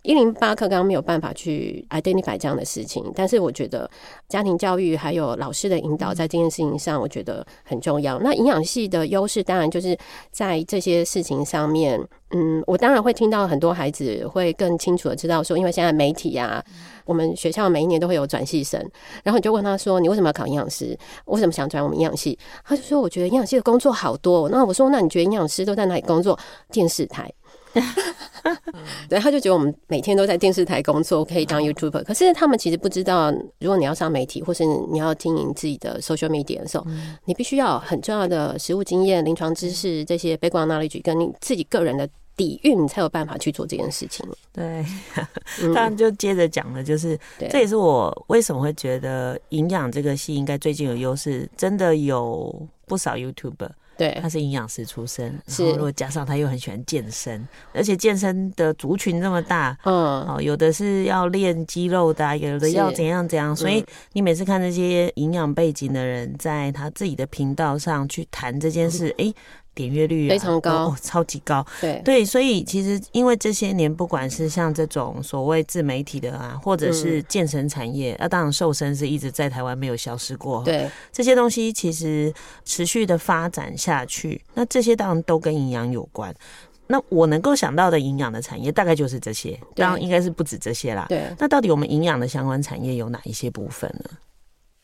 [0.04, 3.90] 一零八课纲没有办法去 identify 这样的事情，但是我觉得
[4.28, 8.20] 家庭教育还有老师的引导在这件事情上，我觉得很重要。
[8.20, 9.96] 那营养系的优势当然就是
[10.32, 16.64] 在这些事情上面，嗯，我当然会听到很多孩子会更清楚的知道说，因为现在媒体啊，
[17.06, 18.80] 我们学校每一年都会有转系生，
[19.24, 20.98] 然后你就问他说，你为什么要考营养师？
[21.26, 22.38] 为什么想转我们营养系？
[22.66, 24.50] 他就说，我觉得营养系的工作好多。
[24.50, 26.40] 那我说，那你觉得营养师都在哪里工作？
[26.72, 27.32] 电视台。
[29.08, 32.04] 对，他就觉得我们每天都在电视台工作，可以当 YouTuber。
[32.04, 36.86] 可是他们其实不知道，如果你要上媒体，或是你要经营自己的 social media 的时候，
[37.26, 44.26] 你必须要有很重要的实务经验、临床知识这些 background knowledge，跟你自己个人的底蕴，你才有办法去做这件事情。
[44.52, 44.84] 对，
[45.74, 47.18] 当然就接着讲的就是，
[47.50, 53.70] 这也是我为什么会觉得营养这个系应该最近有优势，真的有不少 YouTuber。
[54.02, 69.30] 对，他是营养师出身，然后如果加上他又很喜欢健身，而且健身的族群这么大，嗯，哦，有的是要练肌肉的，有的要怎样怎样，所以你每次看这些营养背景的人在他自己的频道上去谈这件事，哎、嗯。
[69.30, 69.36] 欸
[69.74, 71.66] 点阅率、啊、非常高，哦，超级高。
[71.80, 80.64] 对对，所以其实因为这些年，不管是像这种所谓自媒体的啊，或者是健身产业，那、嗯啊、当然瘦身是一直在台湾没有消失过。
[80.64, 82.34] 对，这些东西其实
[82.66, 86.34] 持续的发展下去，那这些当然都跟营养有关。
[86.88, 91.06] 那我能够想到的营养的产业，大概就是这些，当然应该是不止这些啦。
[91.08, 94.10] 对，那到底我们营养的相关产业有哪一些部分呢？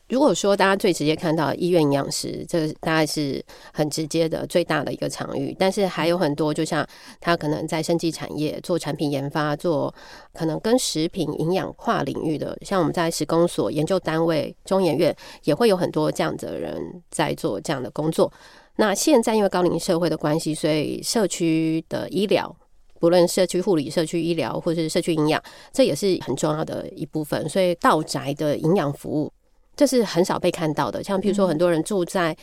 [0.08, 3.44] 如果说大家最直接看到医院营养师，这个大概是
[3.74, 6.86] 很直接的最大的一个场域，但是还有很多，就像
[7.20, 9.94] 他可能在生技产业做产品研发，做
[10.32, 18.32] 可能跟食品营养跨领域的，像我们在食工所研究单位中研院也会有很多这样的人在做这样的工作。
[18.76, 22.56] 那现在因为高龄社会的关系，所以社区的医疗，
[22.98, 27.46] 不论社区护理、社区医疗或是社区营养，这也是很重要的一部分。
[27.46, 29.30] 所以到宅的营养服务。
[29.78, 31.02] 这是很少被看到的。
[31.02, 32.36] 像比如说，很多人住在，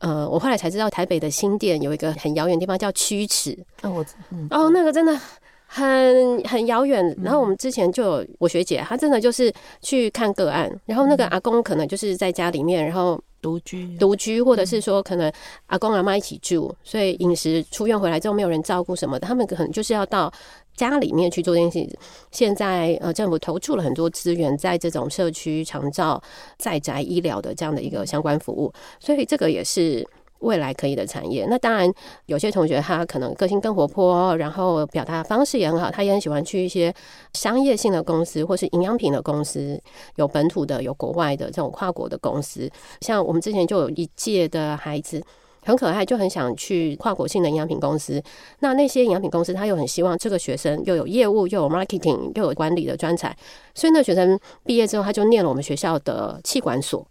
[0.00, 3.56] 嗯、呃，我后来才知道，台北的新店有一个很遥远的地方叫曲池。
[3.82, 5.18] 哦，我，嗯、哦，那个真的
[5.66, 7.16] 很很遥远。
[7.22, 13.18] 然后我们之前就有我学姐，她真的就是去看个案，然后那个阿公可能就是在家里面，然后。
[13.40, 15.32] 独居，独居，或者是说可能
[15.66, 20.32] 阿公阿妈一起住，所以饮食出院回来之后没有人照顾什么的，他们可能就是要到
[20.74, 21.98] 家里面去做这件事。
[22.30, 26.22] 现在呃，政府投注了很多资源在这种社区长照
[26.58, 30.06] 在宅医疗的这样的一个相关服务，所以这个也是。
[30.40, 31.90] 未来可以的产业，那当然
[32.26, 36.94] 有些同学他可能个性更活泼，然后表达方式也很好，他也很喜欢去一些
[37.32, 39.80] 商业性的公司或是营养品的公司，
[40.16, 42.70] 有本土的，有国外的这种跨国的公司。
[43.00, 45.22] 像我们之前就有一届的孩子
[45.64, 48.22] 很可爱，就很想去跨国性的营养品公司。
[48.60, 53.36] 那那些营养品公司他又很希望这个学生又有业务又有 marketing 又有管理的专才，
[53.74, 57.04] 所以那学生毕业之后他就念了我们学校的气管所。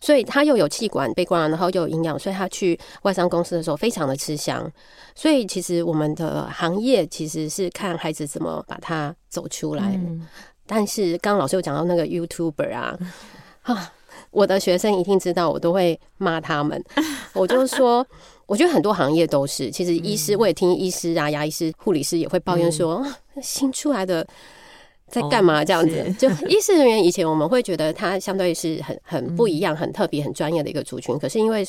[0.00, 4.70] 所以他又有气管背景，然后又有营养，所以他去外商公司的时候非常的吃香。
[5.14, 9.92] 所以其实我们的行业其实是看孩子怎么把它走出来。
[9.94, 10.26] 嗯、
[10.66, 12.98] 但是刚刚老师有讲到那个 YouTuber 啊，
[13.62, 13.92] 啊，
[14.30, 16.82] 我的学生一定知道，我都会骂他们。
[17.34, 18.06] 我就说，
[18.46, 24.26] 我觉得很多行业都是，其实医师我也听医师啊、牙医师、护理师也会抱怨说，嗯、新出来的。
[25.10, 25.64] 在干嘛？
[25.64, 31.18] 这样子，哦、就医师人员以前我们会觉得他相对是很很不一样、很特别、很专业的一个族群。
[31.18, 31.66] 可是因为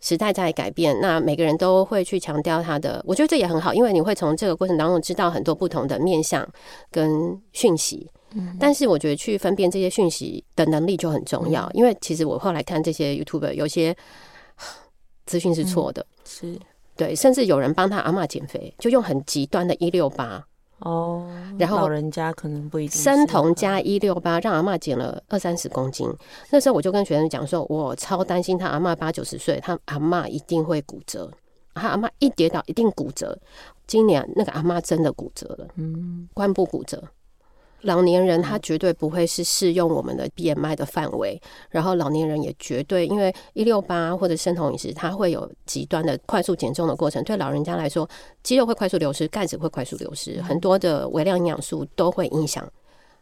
[0.00, 3.02] 时代在改变，那每个人都会去强调他的。
[3.06, 6.46] 我觉得这也很好，因为你会从这个过程当中知道很多不同的面向
[6.90, 8.08] 跟讯息。
[8.60, 13.96] 但是我觉得去分辨这些讯息的能力就很重要，因为其实我后来看这些 YouTuber，有些
[15.24, 16.58] 资讯是错的，是
[16.96, 20.44] 对，甚至有人帮他阿嬷减肥，就用很极端的一六八。
[20.80, 21.26] 哦，
[21.58, 26.06] 然后老人家可能不一定三童加一六八，让阿嬷减了二三十公斤。
[26.50, 31.30] 那时候我就跟学生讲说，我超担心他阿嬷八九十岁，他阿嬷一定会骨折，
[31.74, 33.38] 他阿妈一跌倒一定骨折。
[33.86, 37.02] 今年那个阿嬷真的骨折了，嗯，髋部骨折。
[37.86, 47.22] 老年人他绝对不会是适用我们的 BMI 的范围，然后老年人也绝对因为一六八或者生酮饮食，它会有极端的快速减重的过程。
[47.22, 48.08] 对老人家来说，
[48.42, 52.68] 肌肉会快速流失，钙质会快速流失，很多的微量营养素都会影响。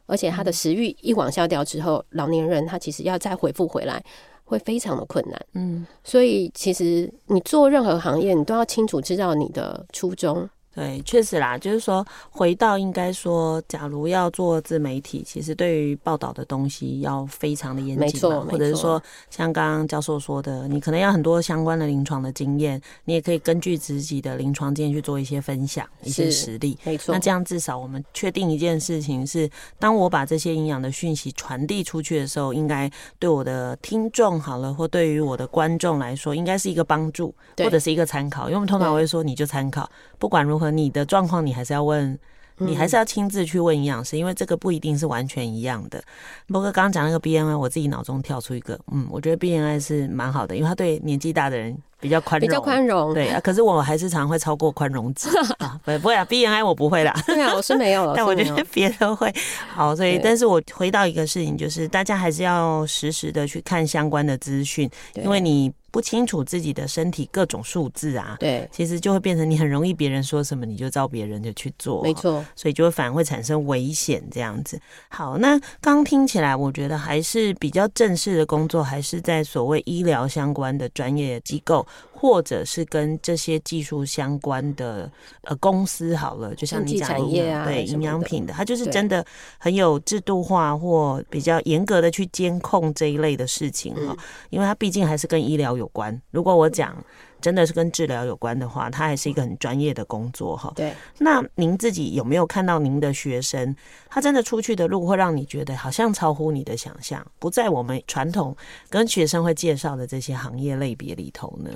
[0.07, 4.03] 而且他的食欲一往下掉之后，老年人他其实要再恢复回来
[4.45, 5.47] 会非常的困难。
[5.55, 10.49] 嗯，所以其实你做任何行业，你都要清楚知道你的初衷。
[10.75, 27.15] 对，确实啦，就是说，回到应该说，假如要做自媒体，其实对于报道的东西要非常的严谨，没错，或者是说，像刚刚教授说的，你可能要很多相关的临床的经验，你也可以根据自己的临床经验去做一些分享，一些实例，没错。
[27.15, 38.47] 那这样至少我们确定一件事情是，当我把这些营养的讯息传递出去的时候，应该对我的听众好了，或对于我的观众来说，应该是一个帮助，或者是一个参考。
[38.47, 40.64] 因为我们通常会说，你就参考，不管如何。
[40.65, 42.19] 和你的状况，你还是要问，
[42.57, 46.03] 你还是要亲自去问营养师，因为这个不一定是完全一样的。
[46.47, 53.15] 不过刚刚讲那个 BMI，我自己脑中跳出一个，嗯，我觉得 BMI 是蛮好的，因为他对年纪大的人比较宽容，比较宽容。
[53.15, 55.29] 对啊，可是我还是常会超过宽容值
[55.59, 57.15] 啊，不不会啊，B N I 我不会啦。
[57.27, 59.33] 对啊，我是没有了， 但我觉得别人会。
[59.69, 65.73] 好，所以但是我回到一个事情，就是大家还是要实时的去看相关的资讯，因为你。
[65.95, 74.77] 不清楚自己的身体各种数字啊，对，其实就会变成你很容易别人说什么你就照别人的去做，没错，所以就会反而会产生危险这样子。
[75.09, 81.84] 好，那刚听起来，我觉得还是比较正式的工作，还是在所谓医疗相关的专业机构。
[82.13, 85.11] 或者是跟这些技术相关的
[85.43, 89.25] 呃公司好了，就像你讲的，啊、对营养品的，它就是真的
[89.59, 94.17] 很有制度化或比较严格的去监控这一类的事情哈，嗯、
[94.51, 96.21] 因为它毕竟还是跟医疗有关。
[96.31, 96.97] 如果我讲
[97.45, 100.73] 真的是跟治疗有关的话，它还是一个很专业的工作哈。
[100.75, 103.77] 对，那您自己有没有看到您的学生，
[104.09, 108.57] 他真的出去的路会让你觉得好像超乎你的想象，不在我们传统
[108.89, 111.71] 跟学生会介绍的这些行业类别里头呢？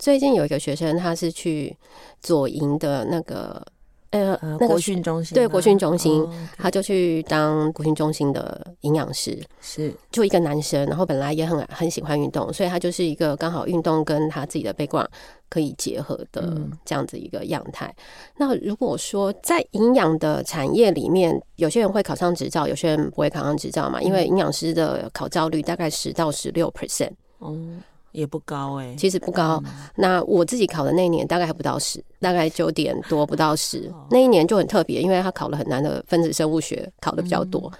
[0.00, 1.76] 最近有一个学生，他是去
[2.20, 3.64] 左营的那个
[4.10, 9.92] 呃，呃那个国训中心，对国训中心，哦 okay、他就去当国训中心的营养师，是。
[10.10, 15.08] 就一个男生，然后本来也很很喜欢运动，所以他就是一个刚好运动跟他自己的 background
[15.50, 17.86] 可以结合的这样子一个样态。
[17.86, 18.02] 嗯、
[18.38, 27.12] 那如果说在营养的产业里面，有些人会考上执照，有些人不会考上执照嘛，因为营养师的考照率大概十到十六 percent。
[27.40, 27.82] 嗯
[28.18, 29.62] 也不高哎、欸，其实不高。
[29.64, 33.90] 嗯、那我自己考的那一年大概还不到十，大概九点多不到十。
[34.10, 37.70] 那一年就很特别，因为他考了很难的分子生物学，考的比较多。
[37.72, 37.78] 嗯、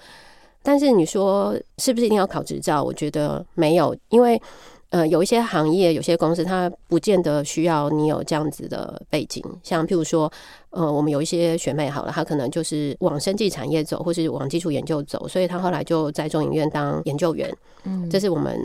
[0.63, 2.83] 但是你说是不是一定要考执照？
[2.83, 4.41] 我觉得没有，因为
[4.91, 9.45] 呃，有一些行业、有些公司，它不见得需要你有这样子的背景。
[9.63, 10.33] 像譬如说，
[10.71, 17.55] 呃，我们有一些学妹好了，她可能就是往生技产业走，或是往基础研究走，所以她后来就在中研院当研究员。
[17.85, 18.59] 嗯，这是我们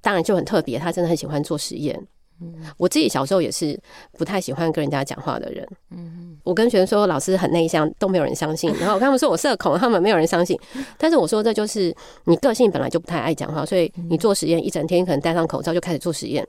[0.00, 2.00] 当然就很特别，他真的很喜欢做实验。
[2.78, 3.78] 我自己小时候也是
[4.16, 5.68] 不太喜欢跟人家讲话的人。
[5.90, 8.72] 嗯，我跟学生说老师很内向，都没有人相信。
[8.80, 10.58] 然后我跟他们说我社恐，他们没有人相信。
[10.96, 11.94] 但是我说这就是
[12.24, 16.42] 你个性本来就不太爱讲话，所以你做实验一整天可能戴上口罩就开始做实验。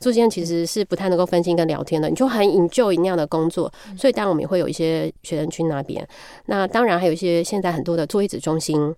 [0.00, 3.72] 做实验其实是不太能够分心跟聊天的，你就很 enjoy 那样的工作。
[3.96, 6.04] 所以当然我们也会有一些学生去那边。
[6.46, 8.92] 那当然还有一些现在很多的坐月子中心、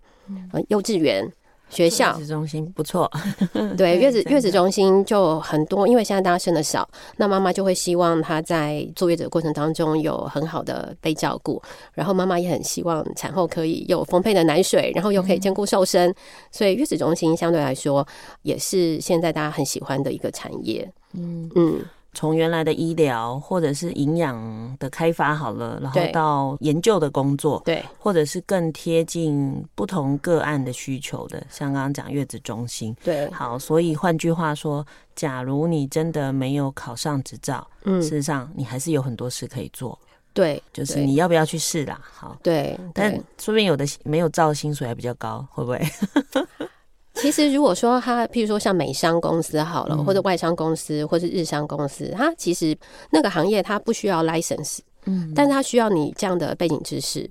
[0.52, 1.30] 呃、幼稚园。
[1.70, 2.12] 学校。
[2.18, 3.10] 月子中心不错，
[3.78, 11.62] 对，月子月子中心就很多，因为现在大家生的少，那妈妈就会希望她在坐月子的过程当中有很好的被照顾，
[11.94, 16.14] 然后妈妈也很希望产后可以有丰沛的奶水，然后又可以兼顾瘦身，
[16.50, 18.06] 所以月子中心相对来说
[18.42, 20.86] 也是现在大家很喜欢的一个产业。
[21.14, 21.50] 嗯。
[21.54, 21.80] 嗯。
[22.12, 34.84] 从原来的医疗或者是营养的开发好了，然后到研究的工作，对，或者是更贴近不同个案的需求的，像刚刚讲月子中心，对，好，所以换句话说，
[35.14, 39.98] 假如你真的没有考上执照，嗯，事实上你还是有很多事可以做，
[40.34, 42.00] 对，就是你要不要去试啦？
[42.02, 45.80] 好，对，但说不定有的没有照薪水还比较高，会不会？
[47.20, 52.76] 其实，如果说他，譬如说像美商公司好了，或者外商公司，或是日商公司，他其实
[53.10, 57.30] 那个行业他不需要 license，嗯，但是他需要你这样的背景知识，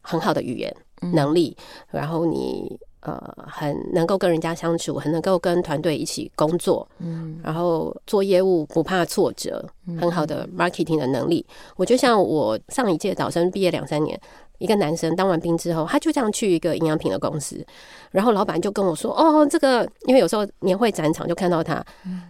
[0.00, 0.74] 很好的语言
[1.12, 1.56] 能力，
[1.90, 3.16] 然后你呃
[3.46, 9.64] 很能够跟人家相处，很能够跟团队一起工作，嗯，然后做业务不怕挫折，
[10.00, 11.46] 很好的 marketing 的能力。
[11.76, 14.20] 我就像我上一届导生毕业两三年。
[14.58, 17.64] 一个男生当完兵之后，他就这样去一个营养品的公司，
[18.10, 21.84] 然后老板就跟我说：“哦，这个因为有时候年会展场就看到他，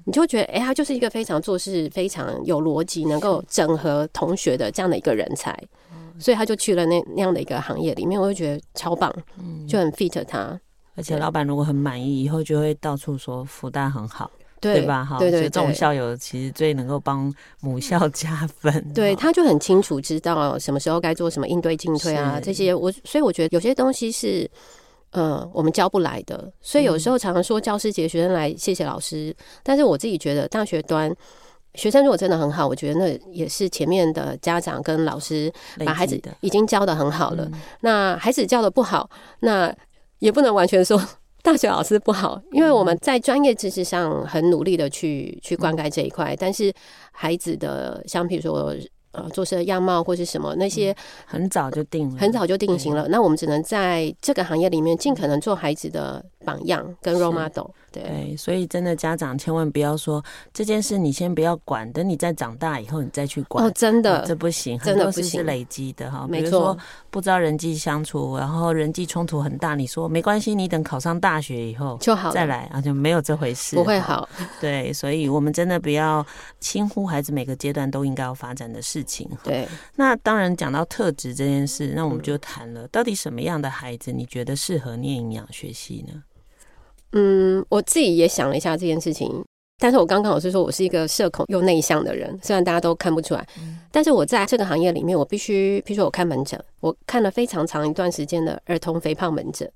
[0.04, 5.58] 你就觉得哎，他就是一个非常做事非常有逻辑，能够整合同学的这样的一个人才，
[6.18, 9.12] 所以他就去了那那样的一个行业里面，我就觉得超棒，
[9.66, 10.60] 就很 fit 他。
[10.96, 15.04] 而且老板如果很满意，以后就会到处说福大很好。”对，吧？
[15.04, 18.92] 哈，对对对，这种校友其实最能够帮母校加分。
[18.92, 24.50] 对，他就很清楚知道什么时候该做什么应对进退啊，这些我所以我觉得有些东西是
[25.10, 31.14] 呃我们教不来的，所以有时候常常说教师节学生来谢谢老师，但是我自己觉得大学端
[31.74, 35.52] 学生如果真的很好，我觉得那也是前面的家长跟老师
[35.84, 37.48] 把孩子已经教的很好了。
[37.82, 39.08] 那孩子教的不好，
[39.40, 39.72] 那
[40.18, 41.00] 也不能完全说。
[41.42, 46.72] 大学老师不好，因为我们在专业知识上很努力的去去灌溉这一块，但是
[47.12, 48.74] 孩子的像比如说
[49.12, 57.66] 呃做事的样貌或是什么那些很早就定了，很早就定型了，那我们只能在这个行业里面尽可能做孩子的榜样跟 role model。
[57.90, 60.22] 对，对，所以真的家长千万不要说
[60.52, 63.64] 这件事，你先不要管，等你再长大以后你再去管。
[63.64, 66.26] 哦，真的，哦、这不行，真的不行，是累积的哈。
[66.28, 66.78] 没错，比如说
[67.10, 74.28] 不知道人际相处，然后人际冲突很大，你说没关系，你等考上大学以后就好再来啊，就没有这回事，不会好。
[74.60, 76.24] 对，所以我们真的不要
[76.60, 79.26] 轻忽孩子每个阶段都应该要发展的事情。
[79.42, 79.66] 对，
[79.96, 86.22] 那当然讲到特质这件事，那我们就谈了，到底什么样的孩子你觉得适合念营养学系呢？
[87.12, 89.44] 嗯，我自己也想了一下这件事情，
[89.78, 93.46] 但是我刚刚我是说我是一个社恐又内向的人，虽然大家都看不出来，
[93.90, 99.70] 但是我在这个行业里面，我必须，譬如说我看门诊，我看了非常长一段时间的儿童肥胖门诊，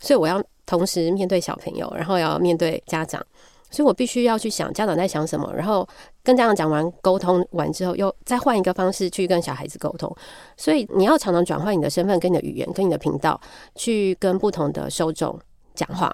[0.00, 3.24] 所以我要同时面对小朋友，然后要面对家长，
[3.70, 5.86] 所以我必须要去想家长在想什么，然后
[6.24, 10.12] 跟家长讲完沟通完之后，又再换一个方式去跟小孩子沟通，
[10.56, 13.40] 所以你要常常转换你的身份、跟你的语言、跟你的频道，
[13.76, 15.38] 去跟不同的受众
[15.74, 16.12] 讲话。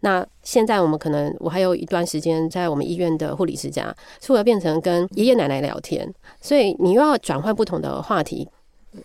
[0.00, 8.48] 那现在我们可能，我还有一段时间在我们医院的护理师家，所以要变成跟爷爷奶奶聊天，所以你又要转换不同的话题。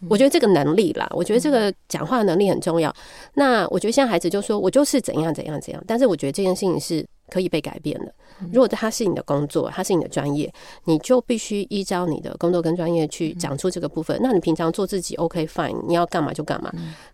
[0.09, 2.91] 我觉得这个能力啦，我觉得这个讲话能力很重要。
[3.35, 8.13] 那我觉得现在孩子就说我就是怎样怎样怎样，但是我觉得这件事情是可以被改变的。
[8.51, 10.51] 如果它是你的工作，它是你的专业，
[10.84, 14.19] 你就必须依照你的工作跟专业去讲出这个部分。
[14.21, 16.71] 那你平常做自己，OK fine，你要干嘛就干嘛。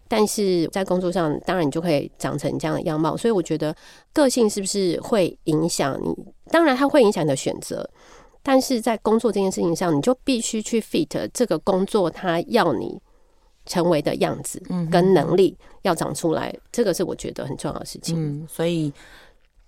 [0.08, 3.16] 但是在工作上，当然你就可以长成这样的样貌。
[3.16, 3.76] 所以我觉得
[4.12, 6.14] 个性是不是会影响你？
[6.50, 7.90] 当然它会影响你的选择。
[8.44, 13.00] 但是在工作这件事情上，你就必须去 fit 这个工作，它要你
[13.68, 14.60] 成为的样子
[14.92, 18.16] 跟能力要长出来，这个是我觉得很重要的事情。
[18.18, 18.92] 嗯，所以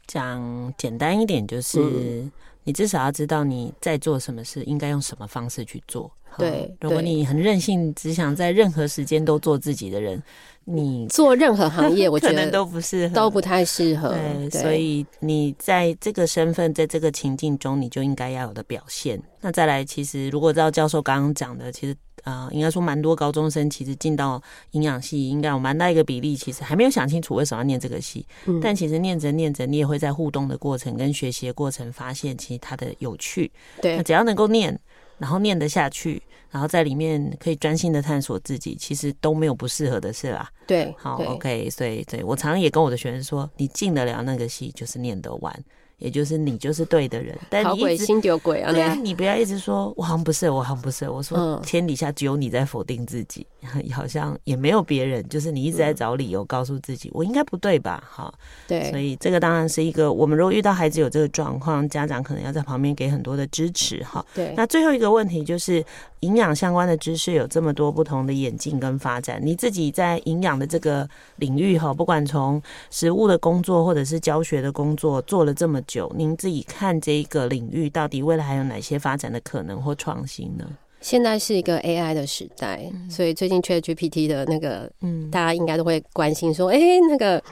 [0.08, 2.30] 讲简单一点，就是
[2.64, 6.12] 你至少要知道你在做什么事，应该用什么方式去做。
[6.38, 10.20] 对，如果你很任性，只想在任何时间都做自己的人，
[10.66, 14.10] 你做任何行业， 我觉得都不适合，都不太适合。
[14.10, 19.22] 对，所以你在这个身份，在这个情境中，你就应该要有的表现。
[19.42, 28.26] 那再来，其实如果照教授刚刚讲的，其实啊、呃，应该说蛮多高中生其实进到营养系，应该有蛮大一个比例，其实还没有想清楚为什么要念这个系。
[28.46, 33.52] 嗯、但其实念着念着，你也会在互动的过程跟学习的过程，发现其实它的有趣。
[33.82, 34.80] 对，那只要能够念。
[35.20, 40.50] 然后念得下去，然后在里面可以专心的探索自己，其实都没有不适合的事啦。
[40.68, 45.64] 对，好对，OK，所以对我常常也跟我的学生说，你进得了那个系，就是念得完。
[46.04, 48.74] 也就是你就是对的人，但你一直心丢鬼啊！
[48.74, 51.10] 对啊，你不要一直说我好像不是，我好像不是。
[51.10, 58.04] 我说天底下只有你在否定自己，嗯、 好像也没有别人，就是你一直在找理由告诉自己，我应该不对吧？
[58.06, 58.34] 哈，
[58.68, 64.26] 对，所以这个当然是一个我们如果遇到孩子有这个状况，家长可能要在旁边给很多的支持哈。
[64.36, 65.82] 对，那最后一个问题就是
[66.24, 72.60] 营养相关的知识有这么多不同的演进跟发展，你自己在营养的这个领域哈，不管从
[72.90, 76.64] 食物的工作或者是教学的工作做了这么久，您自己。
[76.64, 80.66] 看这一个领域到底未来还有哪些发展的可能或创新呢？
[81.02, 87.44] 现在是一个 AI 的时代，嗯、所以最近 ChatGPT 的那个，嗯，大家应该都会关心说，哎、欸，那个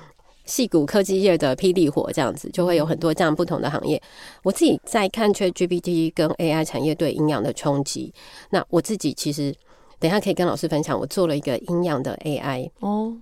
[0.46, 4.02] 矽谷科技业的霹雳火这样子，就会有很多这样不同的行业。
[4.44, 8.14] 我自己在看 ChatGPT 跟 AI 产业对营养的冲击。
[8.50, 9.54] 那我自己其实
[10.00, 13.16] 等一下可以跟老师分享，我做了一个营养的 AI 哦，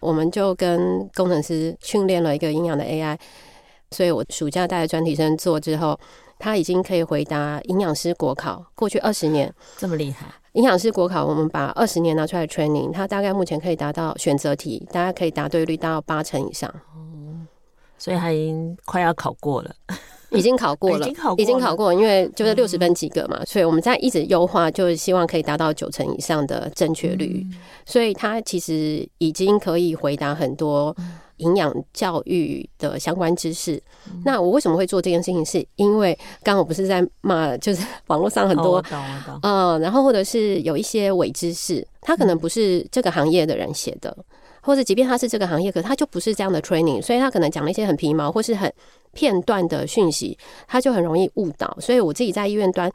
[0.00, 3.18] 我们就跟工程师训练了一个营养的 AI。
[3.90, 5.96] 所以我暑假带着专题生做之后，
[6.44, 8.62] 他已经可以回答营养师国考。
[8.74, 16.68] 过去二十年这么厉害，营养师国考，我们把二十年拿出来 training，他大概目前可以达到选择题，大家可以答对率达到八成以上。
[16.94, 17.40] 哦，
[17.96, 19.74] 所以他已经快要考过了，
[20.32, 27.40] 已经考过了， 已经考过，因为就是六十分及格嘛，嗯、所以我们在一直优化，就是希望可以达到九成以上的正确率。
[27.42, 27.54] 嗯、
[27.86, 30.94] 所以他其实已经可以回答很多。
[31.38, 35.44] 营养教育的相关知识，嗯、那我为什么会做这件事情？
[35.44, 36.12] 是因为
[36.42, 44.24] 刚刚我不是在骂，就是网络上很多，嗯、哦呃，然后或者是有一些伪知识，他可能不是这个行业的人写的，嗯、
[44.62, 48.72] 或者即便他是这个行业，可他就不是这样的 training，所以他可能讲了一些很皮毛或是很
[49.12, 50.36] 片段的讯息，
[50.68, 51.76] 他就很容易误导。
[51.80, 52.90] 所以我自己在医院端。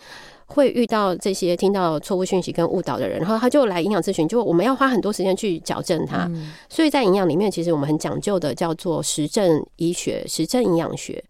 [0.49, 6.25] 会遇到这些听到错误讯息跟误导的人，然后他就来营养咨询，就我们要花很多时间去矫正他。
[6.31, 11.23] 嗯、所以在营养里面，其实我们很讲究的叫做实证医学、实证营养学，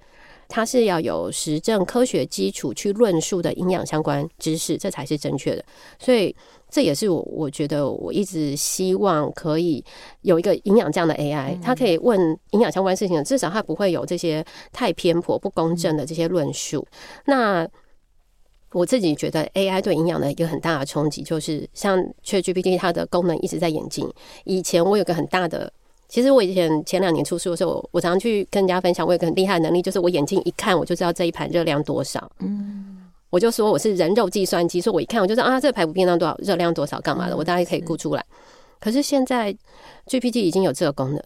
[0.47, 5.63] 它是要有实证科学基础去论述的营养相关知识，这才是正确的。
[5.99, 6.33] 所以
[6.69, 9.83] 这也是我我觉得我一直希望可以
[10.21, 12.17] 有一个营养这样的 AI，它可以问
[12.51, 16.87] 营养相关事情，至少它不会有这些太偏颇、不公正的这些论述。
[17.25, 17.67] 那
[18.71, 24.07] 我自己觉得 AI 对营养的一个很大的冲击，就是像 ChatGPT 它的功能一直在演进。
[24.43, 25.71] 以前我有个很大的，
[26.07, 32.31] 其实我以前前两年出书的时候，我常常去跟人家分享，我有个很厉害的能力，就是我眼睛一看，我就知道这一盘热量多少。
[32.39, 38.23] 嗯，我就说我是人肉计算机，说我一看我就知道啊，这个排骨便当多少热量多少，干嘛的，我大概可以估出来。
[38.79, 39.55] 可是现在
[40.07, 41.23] GPT 已经有这个功能。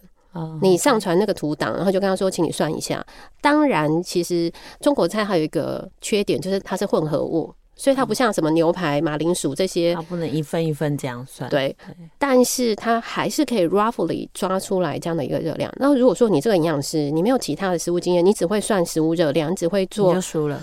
[0.60, 3.04] 你上传那个图档，然后就跟他说，请你算一下。
[3.40, 11.48] 当然，其实中国菜还有一个缺点，就是它是混合物，所以它不像什么牛排、马铃薯这些，它不能一份一份这样算。
[11.50, 11.76] 对，
[12.18, 15.72] 但是它还是可以 roughly 抓出来这样的一个热量。
[15.76, 20.14] 那如果说你这个营养师，你没有其他的食物经验，你只会算食物热量，你只会做，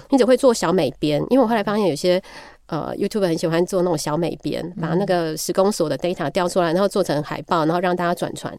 [0.09, 2.22] 你只会做小美编，因为我后来发现有些
[2.67, 8.57] 呃 YouTube 很喜欢做那种小美编，把那个十公所的 data 调出来，然后做成海报，然后让大家转传。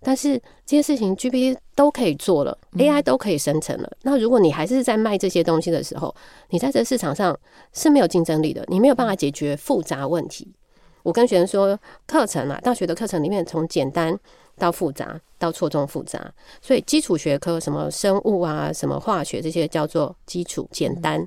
[0.00, 3.90] 但是这些事情 GPT 都可以做了，AI 都可以生成了。
[4.02, 6.14] 那如果你还是在卖这些东西的时候，
[6.50, 7.36] 你在这市场上
[7.72, 10.54] 是没有竞争力的，你没有办法解决复杂问题。
[11.02, 14.16] 我跟学生说，课程啊，大学的课程里面从简单
[14.58, 21.20] 到复杂到错综复杂，所以基础学科什么生物啊、什么化学这些叫做基础简单，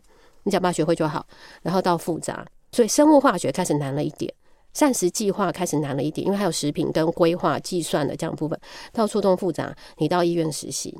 [0.43, 1.25] 你只要把它学会就好。
[1.63, 4.33] 然后到复杂，所以生物化学开始难了一点。
[4.73, 8.59] 膳食计划开始难了一点，因为还有食品跟规划计算的这样的部分，
[8.93, 9.75] 到错综复杂。
[9.97, 10.97] 你到医院实习，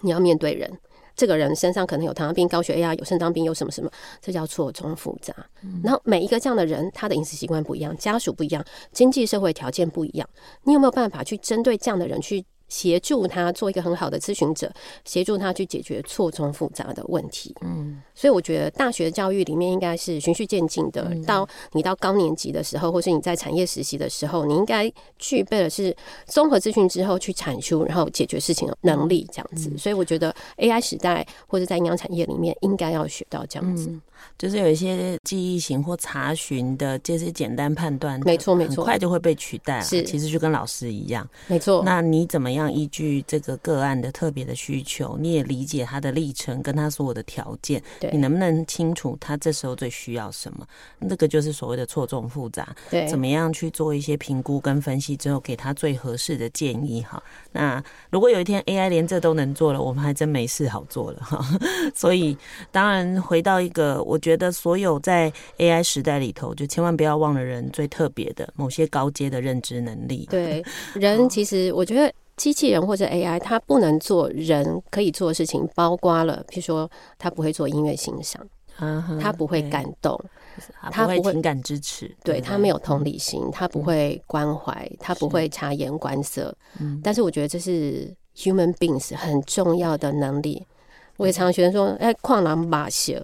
[0.00, 0.70] 你要面对人，
[1.14, 3.90] 这个人身上可能有糖尿病、高血压、有肾脏病、有什么什么，
[4.20, 5.34] 这叫错综复杂。
[5.62, 10.28] 嗯、然后每一个这样的人，他的饮食习惯不一样，家属不一样，经济社会条件不一样，
[10.64, 12.44] 你有没有办法去针对这样的人去？
[12.68, 14.68] 协助他做一个很好的咨询者，
[15.04, 17.54] 协助他去解决错综复杂的问题。
[17.60, 21.02] 嗯，所以我觉得大学教育里面应该是循序渐进的。
[21.10, 25.94] 嗯、到你到高年级的时候，或是你在产业实习的时候，你应该具备的是
[26.26, 29.70] 综合资讯之后去产出，然后解决事情的能力这样子。
[29.70, 33.88] 嗯、所以我觉得 AI 时代或者在营养产业里面应该要学到这样子。
[33.90, 34.00] 嗯
[34.38, 39.80] 就是有一些记忆型或查询的这些简单判断，没错没错，很快就会被取代。
[39.82, 41.82] 是，其实就跟老师一样，没错。
[41.84, 50.66] 那你怎么样依据这个个案的特别的需求，你也理解他的历程跟他所有的条件，对，你能不能清楚他这时候最需要什么？
[50.98, 52.74] 那个就是所谓的错综复杂。
[52.90, 57.02] 对，怎么样去做一些评估跟分析之后，给他最合适的建议？
[57.02, 57.22] 哈，
[57.52, 61.44] 那如果有一天 AI 连这都能做了，我们还真没事好做了哈。
[61.94, 62.36] 所以，
[62.70, 70.26] 当然回到一个，我觉得所有在 AI 时代里头，就千万不要忘了人最特别的某些高阶的认知能力。
[70.30, 70.64] 对，
[70.94, 78.46] 人其实我觉得机器人或者 AI 它不能做人可以做的事情，包括了，譬如说它不会做音乐欣赏，
[79.20, 80.18] 它不会感动，
[80.90, 86.54] 它不会情感支持，对，它没有同理心，它不会关怀，它不会察言观色。
[87.02, 90.66] 但是我觉得这是 human beings 很重要的能力。
[91.16, 93.14] 我也常学生说：“哎，旷狼马修，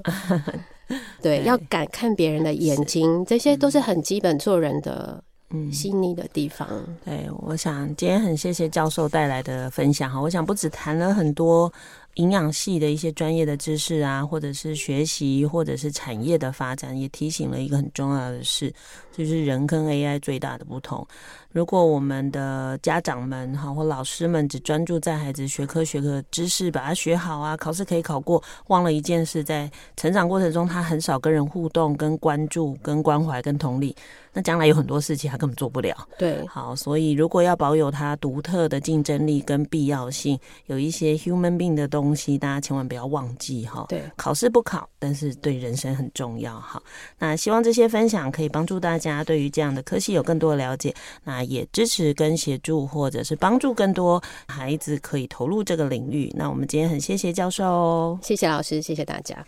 [1.21, 5.23] 对，要敢看别人的眼睛，这些都是很基本做人的
[5.72, 6.68] 细腻的地方。”
[7.05, 10.20] 对，我想今天很谢谢教授带来的分享哈。
[10.20, 11.72] 我想不止谈了很多
[12.14, 18.72] 营养系的一些专业的知识啊，或者是学习，或者是产业的发展，也提醒了一个很重要的事，
[19.16, 21.07] 就是人跟 AI 最大的不同。
[21.53, 33.94] 如果我们的家长们哈或老师们只专注在孩子学科学科知识，把它学好啊，考试可以考过，忘了一件事，在成长过程中他很少跟人互动、跟关注、跟关怀、跟同理，
[34.32, 35.94] 那将来有很多事情他根本做不了。
[36.16, 43.84] 对，好，所以如果要保有他独特的竞争力跟必要性，有一些 human being 的东西，大家千万不要忘记哈。
[43.90, 46.82] 对，考试不考，但是对人生很重要哈。
[47.18, 50.94] 那希望这些分享可以帮助大家对于这样的科系有更多的了解。
[51.24, 51.41] 那。
[51.45, 56.32] 也支持跟协助，或者是帮助更多孩子可以投入这个领域。
[56.36, 59.45] 那我们今天很谢谢教授，谢谢老师，谢谢大家，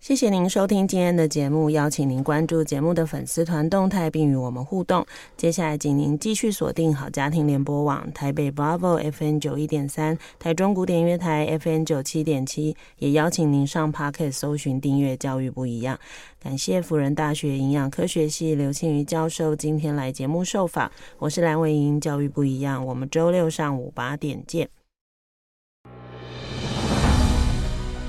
[0.00, 1.68] 谢谢您收听今天的节目。
[1.68, 5.06] 邀请您关注节目的粉丝团动态，并与我们互动。
[5.36, 12.74] 接下来，请您继续锁定好家庭联播网台北 Bravo FM 九一点三，台中古典乐台 FM 九七点七。
[12.96, 16.00] 也邀请您上 Podcast 搜寻订阅教育不一样。
[16.42, 24.70] 感谢辅仁大学营养科学系刘庆瑜教授今天来节目受访，我是蓝伟莹，教育不一样，我们周六上午八点见。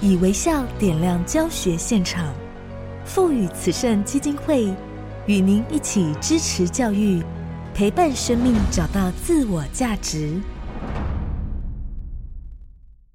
[0.03, 2.33] 以微笑点亮教学现场，
[3.05, 4.73] 赋予慈善基金会
[5.27, 7.21] 与您一起支持教育，
[7.71, 10.41] 陪伴生命找到自我价值。